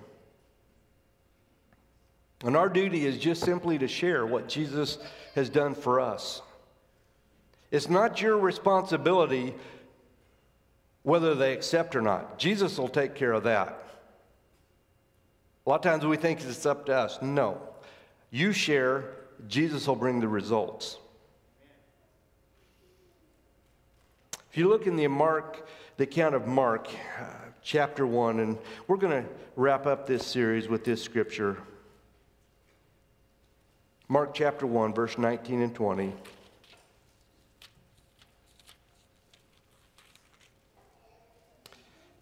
And 2.44 2.54
our 2.54 2.68
duty 2.68 3.06
is 3.06 3.16
just 3.18 3.42
simply 3.42 3.78
to 3.78 3.88
share 3.88 4.26
what 4.26 4.46
Jesus 4.46 4.98
has 5.34 5.48
done 5.48 5.74
for 5.74 6.00
us. 6.00 6.42
It's 7.70 7.88
not 7.88 8.20
your 8.20 8.38
responsibility 8.38 9.54
whether 11.02 11.35
they 11.35 11.52
accept 11.52 11.96
or 11.96 12.02
not. 12.02 12.38
Jesus 12.38 12.78
will 12.78 12.88
take 12.88 13.14
care 13.14 13.33
of 13.33 13.44
that. 13.44 13.85
A 15.64 15.70
lot 15.70 15.76
of 15.76 15.83
times 15.83 16.04
we 16.04 16.16
think 16.16 16.40
it's 16.40 16.66
up 16.66 16.87
to 16.87 16.94
us. 16.94 17.18
No. 17.22 17.61
You 18.30 18.52
share, 18.52 19.04
Jesus 19.48 19.87
will 19.87 19.96
bring 19.96 20.20
the 20.20 20.28
results. 20.28 20.98
If 24.50 24.56
you 24.56 24.68
look 24.68 24.87
in 24.87 24.96
the 24.96 25.06
Mark, 25.06 25.66
the 25.96 26.04
account 26.04 26.35
of 26.35 26.46
Mark, 26.46 26.88
uh, 27.20 27.24
chapter 27.62 28.06
1, 28.06 28.40
and 28.40 28.59
we're 28.88 28.96
going 28.96 29.22
to 29.22 29.28
wrap 29.54 29.87
up 29.87 30.06
this 30.06 30.26
series 30.26 30.68
with 30.68 30.85
this 30.85 31.02
scripture. 31.02 31.56
Mark 34.09 34.35
chapter 34.35 34.66
1, 34.66 34.92
verse 34.92 35.18
19 35.18 35.62
and 35.62 35.74
20. 35.74 36.12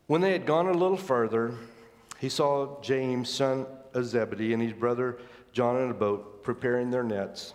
When 0.08 0.22
they 0.22 0.32
had 0.32 0.46
gone 0.46 0.66
a 0.66 0.72
little 0.72 0.96
further, 0.96 1.54
he 2.18 2.30
saw 2.30 2.80
James, 2.80 3.28
son 3.28 3.66
of 3.92 4.06
Zebedee, 4.06 4.54
and 4.54 4.62
his 4.62 4.72
brother 4.72 5.18
John 5.52 5.76
in 5.82 5.90
a 5.90 5.94
boat 5.94 6.42
preparing 6.42 6.90
their 6.90 7.02
nets. 7.02 7.52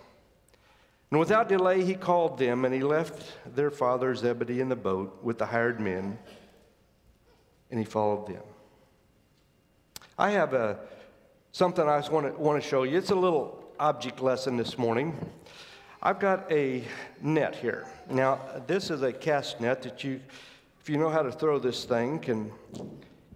And 1.10 1.18
without 1.18 1.48
delay, 1.48 1.82
he 1.84 1.94
called 1.94 2.38
them, 2.38 2.64
and 2.64 2.72
he 2.72 2.80
left 2.80 3.24
their 3.56 3.72
father 3.72 4.14
Zebedee 4.14 4.60
in 4.60 4.68
the 4.68 4.76
boat 4.76 5.18
with 5.20 5.38
the 5.38 5.46
hired 5.46 5.80
men, 5.80 6.16
and 7.72 7.80
he 7.80 7.84
followed 7.84 8.28
them. 8.28 8.42
I 10.16 10.30
have 10.30 10.54
a, 10.54 10.78
something 11.50 11.88
I 11.88 12.08
want 12.08 12.36
to, 12.36 12.40
want 12.40 12.62
to 12.62 12.68
show 12.68 12.84
you. 12.84 12.96
It's 12.96 13.10
a 13.10 13.16
little 13.16 13.64
object 13.80 14.22
lesson 14.22 14.56
this 14.56 14.78
morning. 14.78 15.18
I've 16.00 16.20
got 16.20 16.52
a 16.52 16.84
net 17.20 17.56
here. 17.56 17.88
Now, 18.08 18.38
this 18.68 18.90
is 18.90 19.02
a 19.02 19.12
cast 19.12 19.60
net 19.60 19.82
that 19.82 20.04
you, 20.04 20.20
if 20.84 20.90
you 20.90 20.98
know 20.98 21.08
how 21.08 21.22
to 21.22 21.32
throw 21.32 21.58
this 21.58 21.86
thing, 21.86 22.18
can 22.18 22.52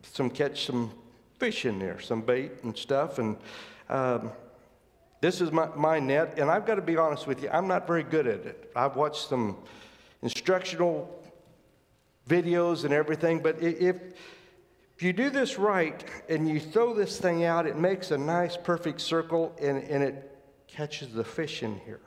some 0.03 0.29
catch 0.29 0.67
some 0.67 0.93
fish 1.39 1.65
in 1.65 1.79
there, 1.79 1.99
some 1.99 2.21
bait 2.21 2.53
and 2.63 2.77
stuff. 2.77 3.19
And 3.19 3.39
um, 3.89 4.33
this 5.23 5.41
is 5.41 5.51
my, 5.51 5.67
my 5.75 5.99
net, 5.99 6.35
and 6.37 6.51
I've 6.51 6.67
got 6.67 6.75
to 6.75 6.83
be 6.83 6.99
honest 6.99 7.27
with 7.27 7.43
you, 7.43 7.49
I'm 7.49 7.67
not 7.67 7.87
very 7.87 8.03
good 8.03 8.27
at 8.27 8.45
it. 8.45 8.71
I've 8.77 8.97
watched 8.97 9.31
some 9.31 9.57
instructional 10.21 11.25
videos 12.29 12.85
and 12.85 12.93
everything, 12.93 13.41
but 13.41 13.63
if, 13.63 13.81
if 13.81 15.03
you 15.03 15.15
do 15.15 15.31
this 15.31 15.59
right 15.59 16.05
and 16.29 16.47
you 16.47 16.61
throw 16.61 16.93
this 16.93 17.17
thing 17.17 17.45
out, 17.45 17.67
it 17.67 17.79
makes 17.79 18.11
a 18.11 18.19
nice, 18.19 18.59
perfect 18.59 19.01
circle 19.01 19.57
and, 19.59 19.83
and 19.85 20.05
it 20.05 20.39
catches 20.67 21.15
the 21.15 21.25
fish 21.25 21.63
in 21.63 21.79
here. 21.87 22.03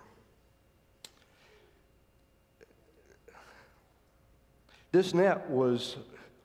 This 4.92 5.14
net 5.14 5.50
was 5.50 5.96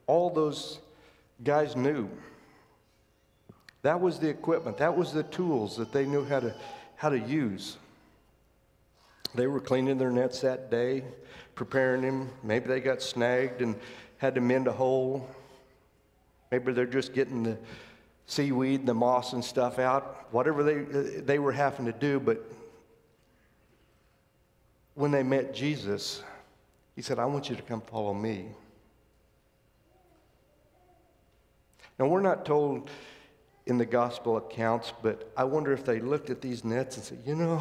all 0.07 0.31
those 0.31 0.79
guys 1.43 1.75
knew. 1.75 2.09
That 3.83 4.01
was 4.01 4.19
the 4.19 4.29
equipment, 4.29 4.79
that 4.79 4.97
was 4.97 5.13
the 5.13 5.23
tools 5.25 5.77
that 5.77 5.93
they 5.93 6.07
knew 6.07 6.25
how 6.25 6.41
to, 6.41 6.55
how 6.97 7.09
to 7.09 7.19
use. 7.19 7.77
They 9.35 9.47
were 9.47 9.61
cleaning 9.61 9.99
their 9.99 10.11
nets 10.11 10.41
that 10.41 10.71
day, 10.71 11.05
preparing 11.55 12.03
them. 12.03 12.31
Maybe 12.43 12.69
they 12.69 12.81
got 12.81 13.03
snagged 13.03 13.63
and 13.63 13.77
had 14.19 14.35
to 14.37 14.41
mend 14.41 14.67
a 14.67 14.73
hole. 14.73 15.29
Maybe 16.51 16.73
they're 16.73 16.87
just 16.87 17.13
getting 17.13 17.43
the 17.43 17.59
seaweed 18.27 18.81
and 18.81 18.89
the 18.89 18.95
moss 18.95 19.33
and 19.35 19.45
stuff 19.45 19.79
out, 19.79 20.27
whatever 20.33 20.63
they, 20.63 21.21
they 21.21 21.39
were 21.39 21.53
having 21.53 21.87
to 21.87 21.93
do. 21.93 22.19
But 22.19 22.45
when 24.95 25.11
they 25.11 25.23
met 25.23 25.55
Jesus, 25.55 26.23
he 26.97 27.03
said, 27.03 27.21
I 27.21 27.27
want 27.27 27.49
you 27.49 27.55
to 27.55 27.63
come 27.63 27.81
follow 27.81 28.13
me. 28.13 28.49
Now, 31.99 32.09
we're 32.09 32.21
not 32.21 32.45
told 32.45 32.91
in 33.67 33.79
the 33.79 33.87
gospel 33.87 34.37
accounts, 34.37 34.93
but 35.03 35.31
I 35.37 35.45
wonder 35.45 35.73
if 35.73 35.85
they 35.85 36.01
looked 36.01 36.31
at 36.31 36.41
these 36.41 36.65
nets 36.65 36.97
and 36.97 37.05
said, 37.05 37.19
you 37.25 37.37
know, 37.37 37.61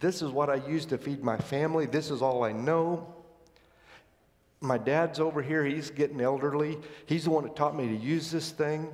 this 0.00 0.22
is 0.22 0.30
what 0.30 0.50
I 0.50 0.56
use 0.56 0.84
to 0.86 0.98
feed 0.98 1.22
my 1.22 1.36
family, 1.36 1.86
this 1.86 2.10
is 2.10 2.20
all 2.20 2.42
I 2.42 2.50
know 2.50 3.14
my 4.64 4.78
dad's 4.78 5.20
over 5.20 5.42
here, 5.42 5.64
he's 5.64 5.90
getting 5.90 6.20
elderly. 6.20 6.78
He's 7.06 7.24
the 7.24 7.30
one 7.30 7.44
that 7.44 7.54
taught 7.54 7.76
me 7.76 7.86
to 7.88 7.96
use 7.96 8.30
this 8.30 8.50
thing. 8.50 8.88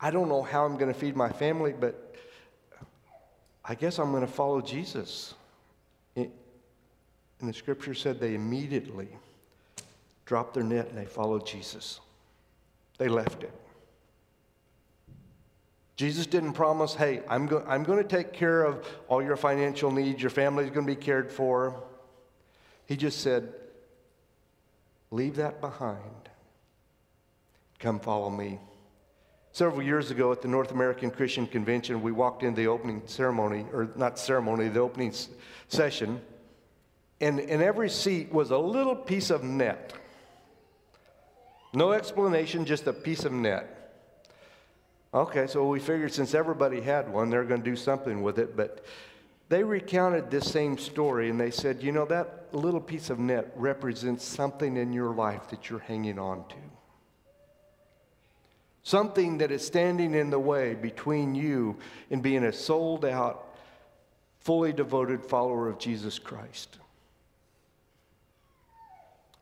I 0.00 0.10
don't 0.10 0.28
know 0.28 0.42
how 0.42 0.64
I'm 0.64 0.76
going 0.76 0.92
to 0.92 0.98
feed 0.98 1.16
my 1.16 1.30
family, 1.30 1.74
but 1.78 2.14
I 3.64 3.74
guess 3.74 3.98
I'm 3.98 4.12
going 4.12 4.24
to 4.24 4.32
follow 4.32 4.60
Jesus. 4.60 5.34
And 7.40 7.48
the 7.48 7.54
scripture 7.54 7.94
said 7.94 8.18
they 8.18 8.34
immediately 8.34 9.08
dropped 10.24 10.54
their 10.54 10.62
net 10.64 10.88
and 10.88 10.98
they 10.98 11.04
followed 11.04 11.46
Jesus. 11.46 12.00
They 12.98 13.08
left 13.08 13.42
it. 13.42 13.52
Jesus 15.96 16.26
didn't 16.26 16.52
promise, 16.52 16.94
hey, 16.94 17.22
I'm, 17.28 17.46
go- 17.46 17.64
I'm 17.66 17.82
going 17.82 18.02
to 18.02 18.08
take 18.08 18.32
care 18.32 18.64
of 18.64 18.86
all 19.08 19.22
your 19.22 19.36
financial 19.36 19.90
needs, 19.90 20.20
your 20.20 20.30
family's 20.30 20.70
going 20.70 20.86
to 20.86 20.94
be 20.94 21.00
cared 21.00 21.32
for. 21.32 21.82
He 22.84 22.96
just 22.96 23.20
said, 23.20 23.52
Leave 25.10 25.36
that 25.36 25.60
behind. 25.60 26.00
Come 27.78 28.00
follow 28.00 28.28
me. 28.28 28.58
Several 29.52 29.82
years 29.82 30.10
ago 30.10 30.32
at 30.32 30.42
the 30.42 30.48
North 30.48 30.72
American 30.72 31.10
Christian 31.10 31.46
Convention, 31.46 32.02
we 32.02 32.12
walked 32.12 32.42
in 32.42 32.54
the 32.54 32.66
opening 32.66 33.00
ceremony, 33.06 33.64
or 33.72 33.88
not 33.96 34.18
ceremony, 34.18 34.68
the 34.68 34.80
opening 34.80 35.10
s- 35.10 35.28
session, 35.68 36.20
and 37.20 37.40
in 37.40 37.62
every 37.62 37.88
seat 37.88 38.32
was 38.32 38.50
a 38.50 38.58
little 38.58 38.96
piece 38.96 39.30
of 39.30 39.42
net. 39.42 39.92
No 41.72 41.92
explanation, 41.92 42.64
just 42.64 42.86
a 42.86 42.92
piece 42.92 43.24
of 43.24 43.32
net. 43.32 43.72
Okay, 45.14 45.46
so 45.46 45.66
we 45.66 45.80
figured 45.80 46.12
since 46.12 46.34
everybody 46.34 46.80
had 46.80 47.10
one, 47.10 47.30
they're 47.30 47.44
going 47.44 47.62
to 47.62 47.70
do 47.70 47.76
something 47.76 48.22
with 48.22 48.38
it. 48.38 48.56
But 48.56 48.84
they 49.48 49.62
recounted 49.62 50.30
this 50.30 50.50
same 50.50 50.76
story 50.76 51.30
and 51.30 51.40
they 51.40 51.50
said, 51.50 51.82
you 51.82 51.92
know, 51.92 52.04
that 52.06 52.48
little 52.52 52.80
piece 52.80 53.10
of 53.10 53.18
net 53.18 53.52
represents 53.56 54.24
something 54.24 54.76
in 54.76 54.92
your 54.92 55.14
life 55.14 55.48
that 55.48 55.70
you're 55.70 55.78
hanging 55.78 56.18
on 56.18 56.46
to. 56.48 56.56
Something 58.82 59.38
that 59.38 59.50
is 59.50 59.66
standing 59.66 60.14
in 60.14 60.30
the 60.30 60.38
way 60.38 60.74
between 60.74 61.34
you 61.34 61.76
and 62.10 62.22
being 62.22 62.44
a 62.44 62.52
sold 62.52 63.04
out, 63.04 63.56
fully 64.40 64.72
devoted 64.72 65.24
follower 65.24 65.68
of 65.68 65.78
Jesus 65.78 66.18
Christ. 66.18 66.78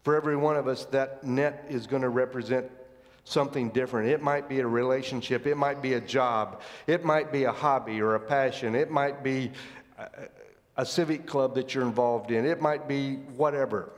For 0.04 0.14
every 0.14 0.36
one 0.36 0.56
of 0.56 0.68
us, 0.68 0.84
that 0.86 1.24
net 1.24 1.64
is 1.70 1.86
going 1.86 2.02
to 2.02 2.10
represent 2.10 2.70
something 3.24 3.70
different. 3.70 4.10
It 4.10 4.20
might 4.20 4.50
be 4.50 4.60
a 4.60 4.66
relationship, 4.66 5.46
it 5.46 5.56
might 5.56 5.80
be 5.80 5.94
a 5.94 6.00
job, 6.00 6.60
it 6.86 7.06
might 7.06 7.32
be 7.32 7.44
a 7.44 7.52
hobby 7.52 8.02
or 8.02 8.14
a 8.14 8.20
passion, 8.20 8.74
it 8.74 8.90
might 8.90 9.24
be 9.24 9.50
a, 9.98 10.06
a 10.76 10.84
civic 10.84 11.26
club 11.26 11.54
that 11.54 11.74
you're 11.74 11.84
involved 11.84 12.30
in, 12.30 12.44
it 12.44 12.60
might 12.60 12.86
be 12.86 13.14
whatever. 13.36 13.90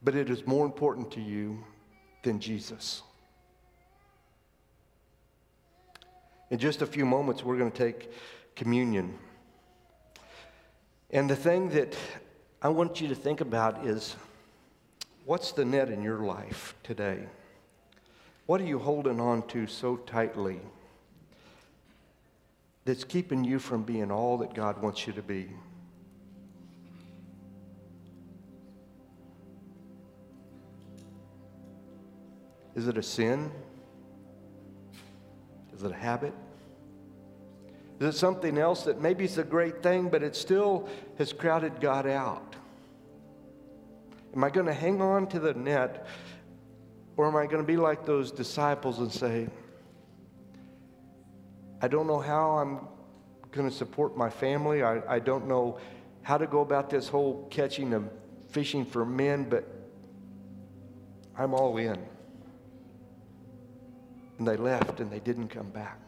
But 0.00 0.14
it 0.14 0.30
is 0.30 0.46
more 0.46 0.64
important 0.64 1.10
to 1.12 1.20
you 1.20 1.64
than 2.22 2.38
Jesus. 2.38 3.02
In 6.50 6.58
just 6.58 6.82
a 6.82 6.86
few 6.86 7.04
moments, 7.04 7.42
we're 7.42 7.58
going 7.58 7.72
to 7.72 7.76
take 7.76 8.12
communion. 8.54 9.18
And 11.10 11.28
the 11.28 11.34
thing 11.34 11.70
that 11.70 11.96
I 12.62 12.68
want 12.68 13.00
you 13.00 13.08
to 13.08 13.14
think 13.14 13.40
about 13.40 13.86
is 13.86 14.16
what's 15.24 15.52
the 15.52 15.64
net 15.64 15.88
in 15.88 16.02
your 16.02 16.18
life 16.18 16.74
today? 16.82 17.20
What 18.44 18.60
are 18.60 18.64
you 18.64 18.78
holding 18.78 19.18
on 19.18 19.46
to 19.48 19.66
so 19.66 19.96
tightly 19.96 20.60
that's 22.84 23.04
keeping 23.04 23.44
you 23.44 23.58
from 23.58 23.82
being 23.82 24.10
all 24.10 24.36
that 24.38 24.52
God 24.52 24.82
wants 24.82 25.06
you 25.06 25.14
to 25.14 25.22
be? 25.22 25.48
Is 32.76 32.88
it 32.88 32.98
a 32.98 33.02
sin? 33.02 33.50
Is 35.74 35.82
it 35.82 35.92
a 35.92 35.94
habit? 35.94 36.34
Is 38.00 38.14
it 38.14 38.18
something 38.18 38.58
else 38.58 38.84
that 38.84 39.00
maybe 39.00 39.24
it's 39.24 39.38
a 39.38 39.44
great 39.44 39.82
thing, 39.82 40.08
but 40.08 40.22
it 40.22 40.34
still 40.34 40.88
has 41.18 41.32
crowded 41.32 41.80
God 41.80 42.06
out? 42.06 42.49
Am 44.34 44.44
I 44.44 44.50
going 44.50 44.66
to 44.66 44.74
hang 44.74 45.02
on 45.02 45.26
to 45.28 45.40
the 45.40 45.54
net, 45.54 46.06
or 47.16 47.26
am 47.26 47.36
I 47.36 47.46
going 47.46 47.62
to 47.62 47.66
be 47.66 47.76
like 47.76 48.04
those 48.04 48.30
disciples 48.30 48.98
and 48.98 49.12
say, 49.12 49.48
I 51.82 51.88
don't 51.88 52.06
know 52.06 52.20
how 52.20 52.58
I'm 52.58 52.86
going 53.52 53.68
to 53.68 53.74
support 53.74 54.16
my 54.16 54.30
family. 54.30 54.82
I, 54.82 55.16
I 55.16 55.18
don't 55.18 55.48
know 55.48 55.78
how 56.22 56.38
to 56.38 56.46
go 56.46 56.60
about 56.60 56.90
this 56.90 57.08
whole 57.08 57.46
catching 57.50 57.92
of 57.92 58.08
fishing 58.50 58.84
for 58.84 59.04
men, 59.04 59.48
but 59.48 59.66
I'm 61.36 61.54
all 61.54 61.76
in. 61.78 61.98
And 64.38 64.46
they 64.46 64.56
left 64.56 65.00
and 65.00 65.10
they 65.10 65.20
didn't 65.20 65.48
come 65.48 65.70
back. 65.70 65.98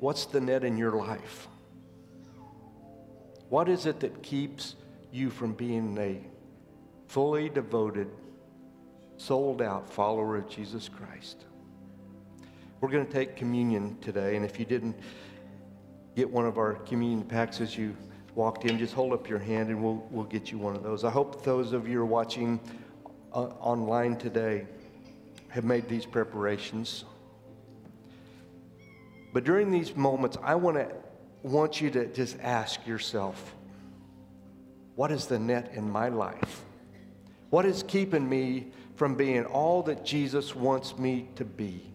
What's 0.00 0.26
the 0.26 0.40
net 0.40 0.64
in 0.64 0.76
your 0.76 0.92
life? 0.92 1.48
What 3.48 3.68
is 3.68 3.86
it 3.86 4.00
that 4.00 4.22
keeps 4.22 4.76
you 5.10 5.30
from 5.30 5.52
being 5.52 5.96
a 5.98 6.20
fully 7.06 7.48
devoted, 7.48 8.08
sold 9.16 9.62
out 9.62 9.88
follower 9.88 10.36
of 10.36 10.48
Jesus 10.48 10.88
Christ? 10.88 11.46
We're 12.80 12.90
going 12.90 13.06
to 13.06 13.12
take 13.12 13.36
communion 13.36 13.96
today, 14.00 14.36
and 14.36 14.44
if 14.44 14.58
you 14.58 14.66
didn't 14.66 14.96
get 16.14 16.30
one 16.30 16.44
of 16.44 16.58
our 16.58 16.74
communion 16.74 17.22
packs 17.22 17.60
as 17.60 17.76
you 17.76 17.96
walked 18.34 18.66
in, 18.66 18.78
just 18.78 18.92
hold 18.92 19.12
up 19.12 19.28
your 19.28 19.38
hand 19.38 19.70
and 19.70 19.82
we'll, 19.82 20.06
we'll 20.10 20.24
get 20.24 20.52
you 20.52 20.58
one 20.58 20.76
of 20.76 20.82
those. 20.82 21.02
I 21.02 21.10
hope 21.10 21.42
those 21.42 21.72
of 21.72 21.88
you 21.88 22.00
are 22.00 22.06
watching 22.06 22.60
uh, 23.32 23.46
online 23.60 24.16
today 24.16 24.66
have 25.48 25.64
made 25.64 25.88
these 25.88 26.04
preparations. 26.04 27.04
But 29.32 29.44
during 29.44 29.70
these 29.70 29.96
moments, 29.96 30.36
I 30.42 30.54
want 30.54 30.76
to 30.76 30.90
want 31.42 31.80
you 31.80 31.90
to 31.90 32.06
just 32.06 32.38
ask 32.40 32.86
yourself, 32.86 33.54
what 34.96 35.12
is 35.12 35.26
the 35.26 35.38
net 35.38 35.72
in 35.74 35.90
my 35.90 36.08
life? 36.08 36.64
What 37.50 37.64
is 37.64 37.82
keeping 37.82 38.28
me 38.28 38.72
from 38.96 39.14
being 39.14 39.44
all 39.44 39.82
that 39.84 40.04
Jesus 40.04 40.54
wants 40.54 40.98
me 40.98 41.28
to 41.36 41.44
be? 41.44 41.92